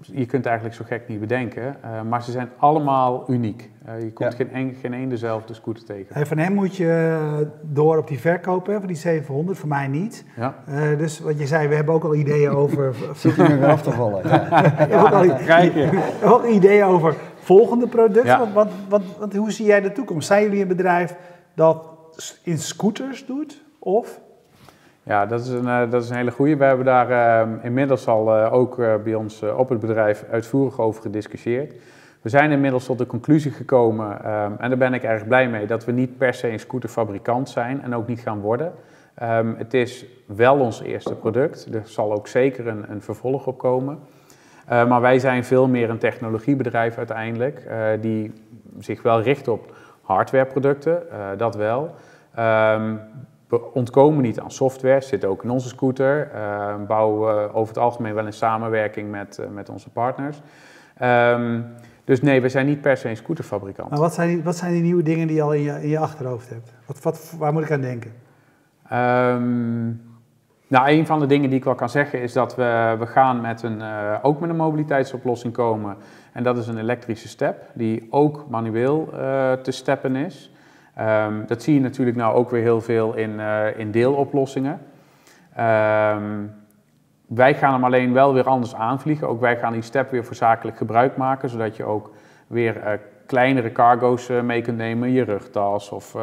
je 0.00 0.14
kunt 0.14 0.32
het 0.32 0.46
eigenlijk 0.46 0.74
zo 0.76 0.84
gek 0.86 1.08
niet 1.08 1.20
bedenken, 1.20 1.76
eh, 1.82 2.02
maar 2.02 2.22
ze 2.22 2.30
zijn 2.30 2.48
allemaal 2.56 3.24
uniek. 3.30 3.70
Eh, 3.84 4.00
je 4.00 4.12
komt 4.12 4.30
Ja. 4.32 4.36
geen, 4.36 4.56
een, 4.56 4.76
geen 4.80 4.92
één 4.94 5.08
dezelfde 5.08 5.54
scooter 5.54 5.84
tegen. 5.84 6.14
En 6.14 6.26
van 6.26 6.38
hem 6.38 6.52
moet 6.52 6.76
je 6.76 7.18
door 7.62 7.96
op 7.98 8.08
die 8.08 8.18
verkoop, 8.20 8.66
hè, 8.66 8.78
van 8.78 8.86
die 8.86 8.96
700, 8.96 9.58
voor 9.58 9.68
mij 9.68 9.88
niet. 9.88 10.24
Ja. 10.36 10.54
Eh, 10.66 10.98
dus 10.98 11.20
wat 11.20 11.38
je 11.38 11.46
zei, 11.46 11.68
we 11.68 11.74
hebben 11.74 11.94
ook 11.94 12.04
al 12.04 12.14
ideeën 12.14 12.50
over... 12.50 12.94
Zit 13.14 13.36
nu 13.36 13.44
weer 13.58 13.68
af 13.68 13.82
te 13.82 13.90
vallen? 13.90 14.22
Ja. 14.28 14.48
we 14.62 14.66
hebben 14.78 14.98
ook 14.98 15.12
al, 15.30 15.36
Kijk 15.44 15.74
je. 15.74 16.10
ook 16.32 16.44
ideeën 16.44 16.84
over 16.84 17.14
volgende 17.34 17.86
producten. 17.86 18.24
Ja. 18.26 18.38
Want, 18.38 18.52
want, 18.54 18.70
want, 18.88 19.04
want 19.18 19.36
hoe 19.36 19.50
zie 19.52 19.66
jij 19.66 19.80
de 19.80 19.92
toekomst? 19.92 20.26
Zijn 20.26 20.42
jullie 20.42 20.62
een 20.62 20.68
bedrijf 20.68 21.14
dat 21.54 21.88
in 22.42 22.58
scooters 22.58 23.26
doet? 23.26 23.64
Of? 23.78 24.20
Ja, 25.10 25.26
dat 25.26 25.40
is 25.40 25.48
een, 25.48 25.68
eh, 25.68 25.90
dat 25.90 26.02
is 26.02 26.10
een 26.10 26.16
hele 26.16 26.30
goede. 26.30 26.56
We 26.56 26.64
hebben 26.64 26.84
daar 26.84 27.10
eh, 27.10 27.48
inmiddels 27.64 28.06
al 28.06 28.36
eh, 28.36 28.52
ook 28.52 28.76
bij 28.76 29.14
ons 29.14 29.42
op 29.42 29.68
het 29.68 29.80
bedrijf 29.80 30.24
uitvoerig 30.30 30.78
over 30.78 31.02
gediscussieerd. 31.02 31.74
We 32.22 32.28
zijn 32.28 32.50
inmiddels 32.50 32.84
tot 32.84 32.98
de 32.98 33.06
conclusie 33.06 33.50
gekomen, 33.50 34.24
en 34.58 34.68
daar 34.68 34.76
ben 34.76 34.94
ik 34.94 35.02
erg 35.02 35.26
blij 35.26 35.48
mee, 35.48 35.66
dat 35.66 35.84
we 35.84 35.92
niet 35.92 36.18
per 36.18 36.34
se 36.34 36.50
een 36.50 36.60
scooterfabrikant 36.60 37.48
zijn 37.48 37.82
en 37.82 37.94
ook 37.94 38.06
niet 38.06 38.20
gaan 38.20 38.40
worden. 38.40 38.72
Ehm, 39.14 39.54
het 39.56 39.74
is 39.74 40.06
wel 40.26 40.58
ons 40.58 40.82
eerste 40.82 41.14
product, 41.14 41.74
er 41.74 41.82
zal 41.84 42.12
ook 42.12 42.26
zeker 42.26 42.66
een, 42.66 42.90
een 42.90 43.02
vervolg 43.02 43.46
op 43.46 43.58
komen. 43.58 43.98
Maar 44.68 45.00
wij 45.00 45.18
zijn 45.18 45.44
veel 45.44 45.68
meer 45.68 45.90
een 45.90 45.98
technologiebedrijf 45.98 46.96
uiteindelijk, 46.96 47.58
eh, 47.58 47.86
die 48.00 48.32
zich 48.78 49.02
wel 49.02 49.20
richt 49.20 49.48
op 49.48 49.74
hardwareproducten, 50.02 51.02
dat 51.36 51.54
wel. 51.54 51.94
Ehm, 52.34 52.94
we 53.50 53.72
ontkomen 53.72 54.22
niet 54.22 54.40
aan 54.40 54.50
software, 54.50 55.00
zit 55.00 55.24
ook 55.24 55.44
in 55.44 55.50
onze 55.50 55.68
scooter. 55.68 56.30
Eh, 56.30 56.74
bouwen 56.86 57.20
we 57.20 57.52
over 57.52 57.74
het 57.74 57.82
algemeen 57.82 58.14
wel 58.14 58.26
in 58.26 58.32
samenwerking 58.32 59.10
met, 59.10 59.38
eh, 59.38 59.48
met 59.48 59.68
onze 59.68 59.90
partners. 59.90 60.40
Ehm, 60.96 61.60
dus 62.04 62.22
nee, 62.22 62.40
we 62.40 62.48
zijn 62.48 62.66
niet 62.66 62.80
per 62.80 62.96
se 62.96 63.08
een 63.08 63.16
scooterfabrikant. 63.16 63.90
Maar 63.90 63.98
wat 63.98 64.14
zijn, 64.14 64.28
die, 64.28 64.42
wat 64.42 64.56
zijn 64.56 64.72
die 64.72 64.82
nieuwe 64.82 65.02
dingen 65.02 65.26
die 65.26 65.36
je 65.36 65.42
al 65.42 65.54
in 65.54 65.62
je, 65.62 65.82
in 65.82 65.88
je 65.88 65.98
achterhoofd 65.98 66.48
hebt? 66.48 66.72
Wat, 66.86 67.02
wat, 67.02 67.34
waar 67.38 67.52
moet 67.52 67.62
ik 67.62 67.70
aan 67.70 67.80
denken? 67.80 68.12
Ehm, 68.88 69.86
nou, 70.66 70.88
een 70.88 71.06
van 71.06 71.20
de 71.20 71.26
dingen 71.26 71.48
die 71.48 71.58
ik 71.58 71.64
wel 71.64 71.74
kan 71.74 71.90
zeggen 71.90 72.20
is 72.20 72.32
dat 72.32 72.56
we, 72.56 72.96
we 72.98 73.06
gaan 73.06 73.40
met 73.40 73.62
een, 73.62 73.80
eh, 73.80 74.18
ook 74.22 74.40
met 74.40 74.50
een 74.50 74.56
mobiliteitsoplossing 74.56 75.52
komen. 75.52 75.96
En 76.32 76.42
dat 76.42 76.58
is 76.58 76.66
een 76.66 76.78
elektrische 76.78 77.28
step, 77.28 77.70
die 77.74 78.06
ook 78.10 78.44
manueel 78.48 79.08
eh, 79.12 79.52
te 79.52 79.70
steppen 79.70 80.16
is. 80.16 80.49
Ehm, 81.00 81.46
dat 81.46 81.62
zie 81.62 81.74
je 81.74 81.80
natuurlijk 81.80 82.16
nou 82.16 82.34
ook 82.34 82.50
weer 82.50 82.62
heel 82.62 82.80
veel 82.80 83.14
in, 83.14 83.40
eh, 83.40 83.78
in 83.78 83.90
deeloplossingen. 83.90 84.80
Ehm, 85.54 86.44
wij 87.26 87.54
gaan 87.54 87.72
hem 87.72 87.84
alleen 87.84 88.12
wel 88.12 88.34
weer 88.34 88.44
anders 88.44 88.74
aanvliegen. 88.74 89.28
Ook 89.28 89.40
wij 89.40 89.56
gaan 89.56 89.72
die 89.72 89.82
step 89.82 90.10
weer 90.10 90.24
voor 90.24 90.34
zakelijk 90.34 90.76
gebruik 90.76 91.16
maken, 91.16 91.48
zodat 91.48 91.76
je 91.76 91.84
ook 91.84 92.10
weer 92.46 92.80
eh, 92.80 92.98
kleinere 93.26 93.72
cargo's 93.72 94.28
eh, 94.28 94.40
mee 94.40 94.62
kunt 94.62 94.76
nemen. 94.76 95.10
Je 95.10 95.22
rugtas 95.22 95.90
of 95.90 96.16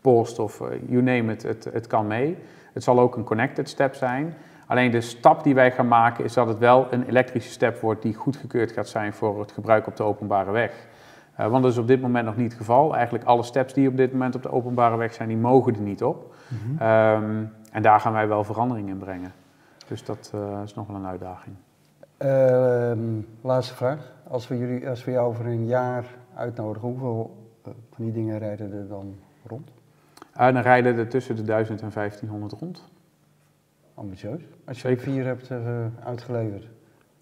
post 0.00 0.38
of 0.38 0.62
you 0.88 1.02
name 1.02 1.32
it, 1.32 1.42
het, 1.42 1.68
het 1.72 1.86
kan 1.86 2.06
mee. 2.06 2.38
Het 2.72 2.82
zal 2.82 3.00
ook 3.00 3.16
een 3.16 3.24
connected 3.24 3.68
step 3.68 3.94
zijn. 3.94 4.34
Alleen 4.66 4.90
de 4.90 5.00
stap 5.00 5.44
die 5.44 5.54
wij 5.54 5.70
gaan 5.70 5.88
maken 5.88 6.24
is 6.24 6.32
dat 6.32 6.48
het 6.48 6.58
wel 6.58 6.86
een 6.90 7.08
elektrische 7.08 7.50
step 7.50 7.80
wordt 7.80 8.02
die 8.02 8.14
goedgekeurd 8.14 8.72
gaat 8.72 8.88
zijn 8.88 9.12
voor 9.12 9.40
het 9.40 9.52
gebruik 9.52 9.86
op 9.86 9.96
de 9.96 10.02
openbare 10.02 10.50
weg. 10.50 10.86
Eh, 11.38 11.46
want 11.46 11.62
dat 11.62 11.72
is 11.72 11.78
op 11.78 11.86
dit 11.86 12.00
moment 12.00 12.24
nog 12.24 12.36
niet 12.36 12.50
het 12.50 12.60
geval. 12.60 12.94
Eigenlijk 12.94 13.24
alle 13.24 13.42
steps 13.42 13.72
die 13.72 13.88
op 13.88 13.96
dit 13.96 14.12
moment 14.12 14.34
op 14.34 14.42
de 14.42 14.50
openbare 14.50 14.96
weg 14.96 15.14
zijn, 15.14 15.28
die 15.28 15.36
mogen 15.36 15.74
er 15.74 15.80
niet 15.80 16.02
op. 16.02 16.34
Ehm, 16.78 17.44
en 17.72 17.82
daar 17.82 18.00
gaan 18.00 18.12
wij 18.12 18.28
wel 18.28 18.44
verandering 18.44 18.88
in 18.88 18.98
brengen. 18.98 19.32
Dus 19.88 20.04
dat 20.04 20.32
eh, 20.34 20.60
is 20.64 20.74
nog 20.74 20.86
wel 20.86 20.96
een 20.96 21.06
uitdaging. 21.06 21.56
Ehm, 22.16 23.20
laatste 23.40 23.74
vraag. 23.74 24.12
Als 24.28 24.48
we, 24.48 24.58
jullie, 24.58 24.88
als 24.88 25.04
we 25.04 25.10
jou 25.10 25.28
over 25.28 25.46
een 25.46 25.66
jaar 25.66 26.04
uitnodigen, 26.34 26.88
hoeveel 26.88 27.48
eh, 27.64 27.72
van 27.94 28.04
die 28.04 28.12
dingen 28.12 28.38
rijden 28.38 28.72
er 28.72 28.88
dan 28.88 29.18
rond? 29.46 29.70
Dan 30.32 30.56
rijden 30.56 30.96
er 30.96 31.08
tussen 31.08 31.36
de 31.36 31.42
1000 31.42 31.82
en 31.82 31.90
1500 31.90 32.52
rond. 32.52 32.88
Ambitieus. 33.94 34.42
Als 34.64 34.82
je 34.82 34.88
Zeker. 34.88 35.06
er 35.06 35.12
vier 35.12 35.24
hebt 35.24 35.50
uitgeleverd. 36.04 36.68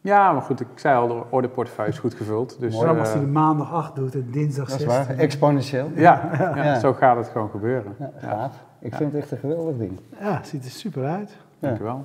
Ja, 0.07 0.33
maar 0.33 0.43
goed, 0.43 0.61
ik 0.61 0.67
zei 0.75 0.97
al, 0.97 1.09
de 1.09 1.23
ordeportefeuille 1.31 1.93
is 1.93 1.99
goed 1.99 2.15
gevuld. 2.15 2.57
Dus, 2.61 2.75
als 2.75 2.85
eh, 2.85 3.13
hij 3.13 3.21
de 3.21 3.27
maandag 3.27 3.73
8 3.73 3.95
doet 3.97 4.15
en 4.15 4.29
dinsdag 4.31 4.69
Dat 4.69 4.81
is 4.81 4.85
16. 4.85 5.07
waar. 5.07 5.19
Exponentieel. 5.19 5.91
ja, 5.95 6.29
ja, 6.39 6.65
Ja. 6.65 6.79
zo 6.79 6.93
gaat 6.93 7.17
het 7.17 7.29
gewoon 7.29 7.51
gebeuren. 7.51 7.95
Ja, 7.99 8.11
gaaf. 8.17 8.65
Ik 8.81 8.95
vind 8.95 9.13
het 9.13 9.23
echt 9.23 9.31
een 9.31 9.39
geweldig 9.39 9.77
ding. 9.77 10.01
Ja, 10.21 10.41
ziet 10.45 10.65
er 10.65 10.71
super 10.71 11.05
uit. 11.05 11.31
Ja. 11.31 11.69
Dankjewel. 11.69 12.05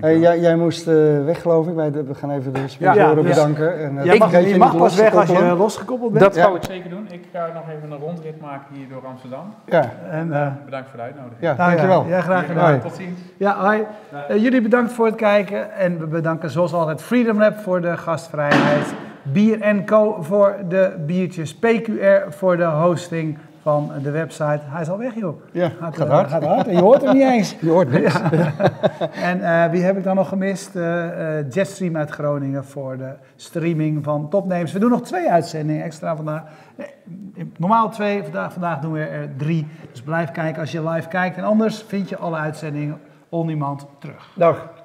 Hey, 0.00 0.18
jij, 0.18 0.40
jij 0.40 0.56
moest 0.56 0.86
eh, 0.88 0.94
weg, 1.24 1.40
geloof 1.42 1.66
ik. 1.66 1.92
De- 1.92 2.04
we 2.04 2.14
gaan 2.14 2.30
even 2.30 2.52
de 2.52 2.58
Ja, 2.60 2.66
sponsoren 2.68 3.22
bedanken. 3.24 3.78
En, 3.78 3.98
eh, 3.98 4.18
mag, 4.18 4.30
je 4.48 4.56
mag 4.58 4.76
pas 4.76 4.96
weg 4.96 5.14
als 5.14 5.26
je 5.26 5.32
koppelen. 5.32 5.56
losgekoppeld 5.56 6.12
bent. 6.12 6.24
Dat 6.24 6.34
Ja. 6.34 6.42
zou 6.42 6.56
ik 6.56 6.62
zeker 6.64 6.90
doen. 6.90 7.06
Ik 7.10 7.24
ga 7.32 7.48
nog 7.54 7.62
even 7.76 7.90
een 7.90 7.98
rondrit 7.98 8.40
maken 8.40 8.74
hier 8.74 8.88
door 8.88 9.06
Amsterdam. 9.06 9.54
Ja, 9.64 9.90
En, 10.10 10.32
eh, 10.32 10.48
Bedankt 10.64 10.88
voor 10.88 10.96
de 10.98 11.04
uitnodiging. 11.04 11.40
ja 11.40 11.54
dankjewel. 11.54 12.04
Ja, 12.08 12.20
graag 12.20 12.46
gedaan. 12.46 12.80
Tot 12.80 12.94
ziens. 12.94 13.20
Ja, 13.36 13.56
hoi. 13.64 13.82
Eh, 14.28 14.36
jullie 14.42 14.60
bedankt 14.60 14.92
voor 14.92 15.06
het 15.06 15.14
kijken. 15.14 15.72
En 15.72 15.98
we 15.98 16.06
bedanken 16.06 16.50
zoals 16.50 16.72
altijd 16.72 17.02
Freedom 17.02 17.38
Lab 17.38 17.56
voor 17.58 17.80
de 17.80 17.96
gastvrijheid. 17.96 18.94
Bier 19.22 19.82
Co 19.84 20.16
voor 20.20 20.54
de 20.68 20.94
biertjes. 21.06 21.54
PQR 21.54 22.24
voor 22.28 22.56
de 22.56 22.64
hosting 22.64 23.38
van 23.66 23.92
de 24.02 24.10
website. 24.10 24.60
Hij 24.62 24.80
is 24.80 24.88
al 24.88 24.98
weg, 24.98 25.14
joh. 25.14 25.40
Ja, 25.52 25.68
Gaat, 25.68 25.96
gaat 25.96 26.06
eh, 26.06 26.12
hard. 26.12 26.30
Gaat 26.30 26.44
hard. 26.44 26.70
Je 26.70 26.80
hoort 26.80 27.02
hem 27.02 27.14
niet 27.14 27.22
eens. 27.22 27.56
Je 27.60 27.70
hoort 27.70 27.90
niks. 27.90 28.14
En 29.30 29.40
eh, 29.40 29.70
wie 29.70 29.82
heb 29.82 29.96
ik 29.96 30.04
dan 30.04 30.16
nog 30.16 30.28
gemist? 30.28 30.76
Eh, 30.76 31.38
eh, 31.38 31.50
Jetstream 31.50 31.96
uit 31.96 32.10
Groningen 32.10 32.64
voor 32.64 32.96
de 32.96 33.12
streaming 33.36 34.04
van 34.04 34.28
topnames. 34.28 34.72
We 34.72 34.78
doen 34.78 34.90
nog 34.90 35.02
twee 35.02 35.30
uitzendingen 35.30 35.84
extra 35.84 36.16
vandaag. 36.16 36.42
Normaal 37.56 37.90
twee, 37.90 38.22
vandaag, 38.22 38.52
vandaag 38.52 38.80
doen 38.80 38.92
we 38.92 39.04
er 39.04 39.36
drie. 39.36 39.66
Dus 39.90 40.02
blijf 40.02 40.30
kijken 40.30 40.60
als 40.60 40.72
je 40.72 40.88
live 40.88 41.08
kijkt. 41.08 41.36
En 41.36 41.44
anders 41.44 41.82
vind 41.82 42.08
je 42.08 42.16
alle 42.16 42.36
uitzendingen 42.36 43.00
on 43.28 43.46
demand 43.46 43.86
terug. 43.98 44.30
Dag. 44.34 44.75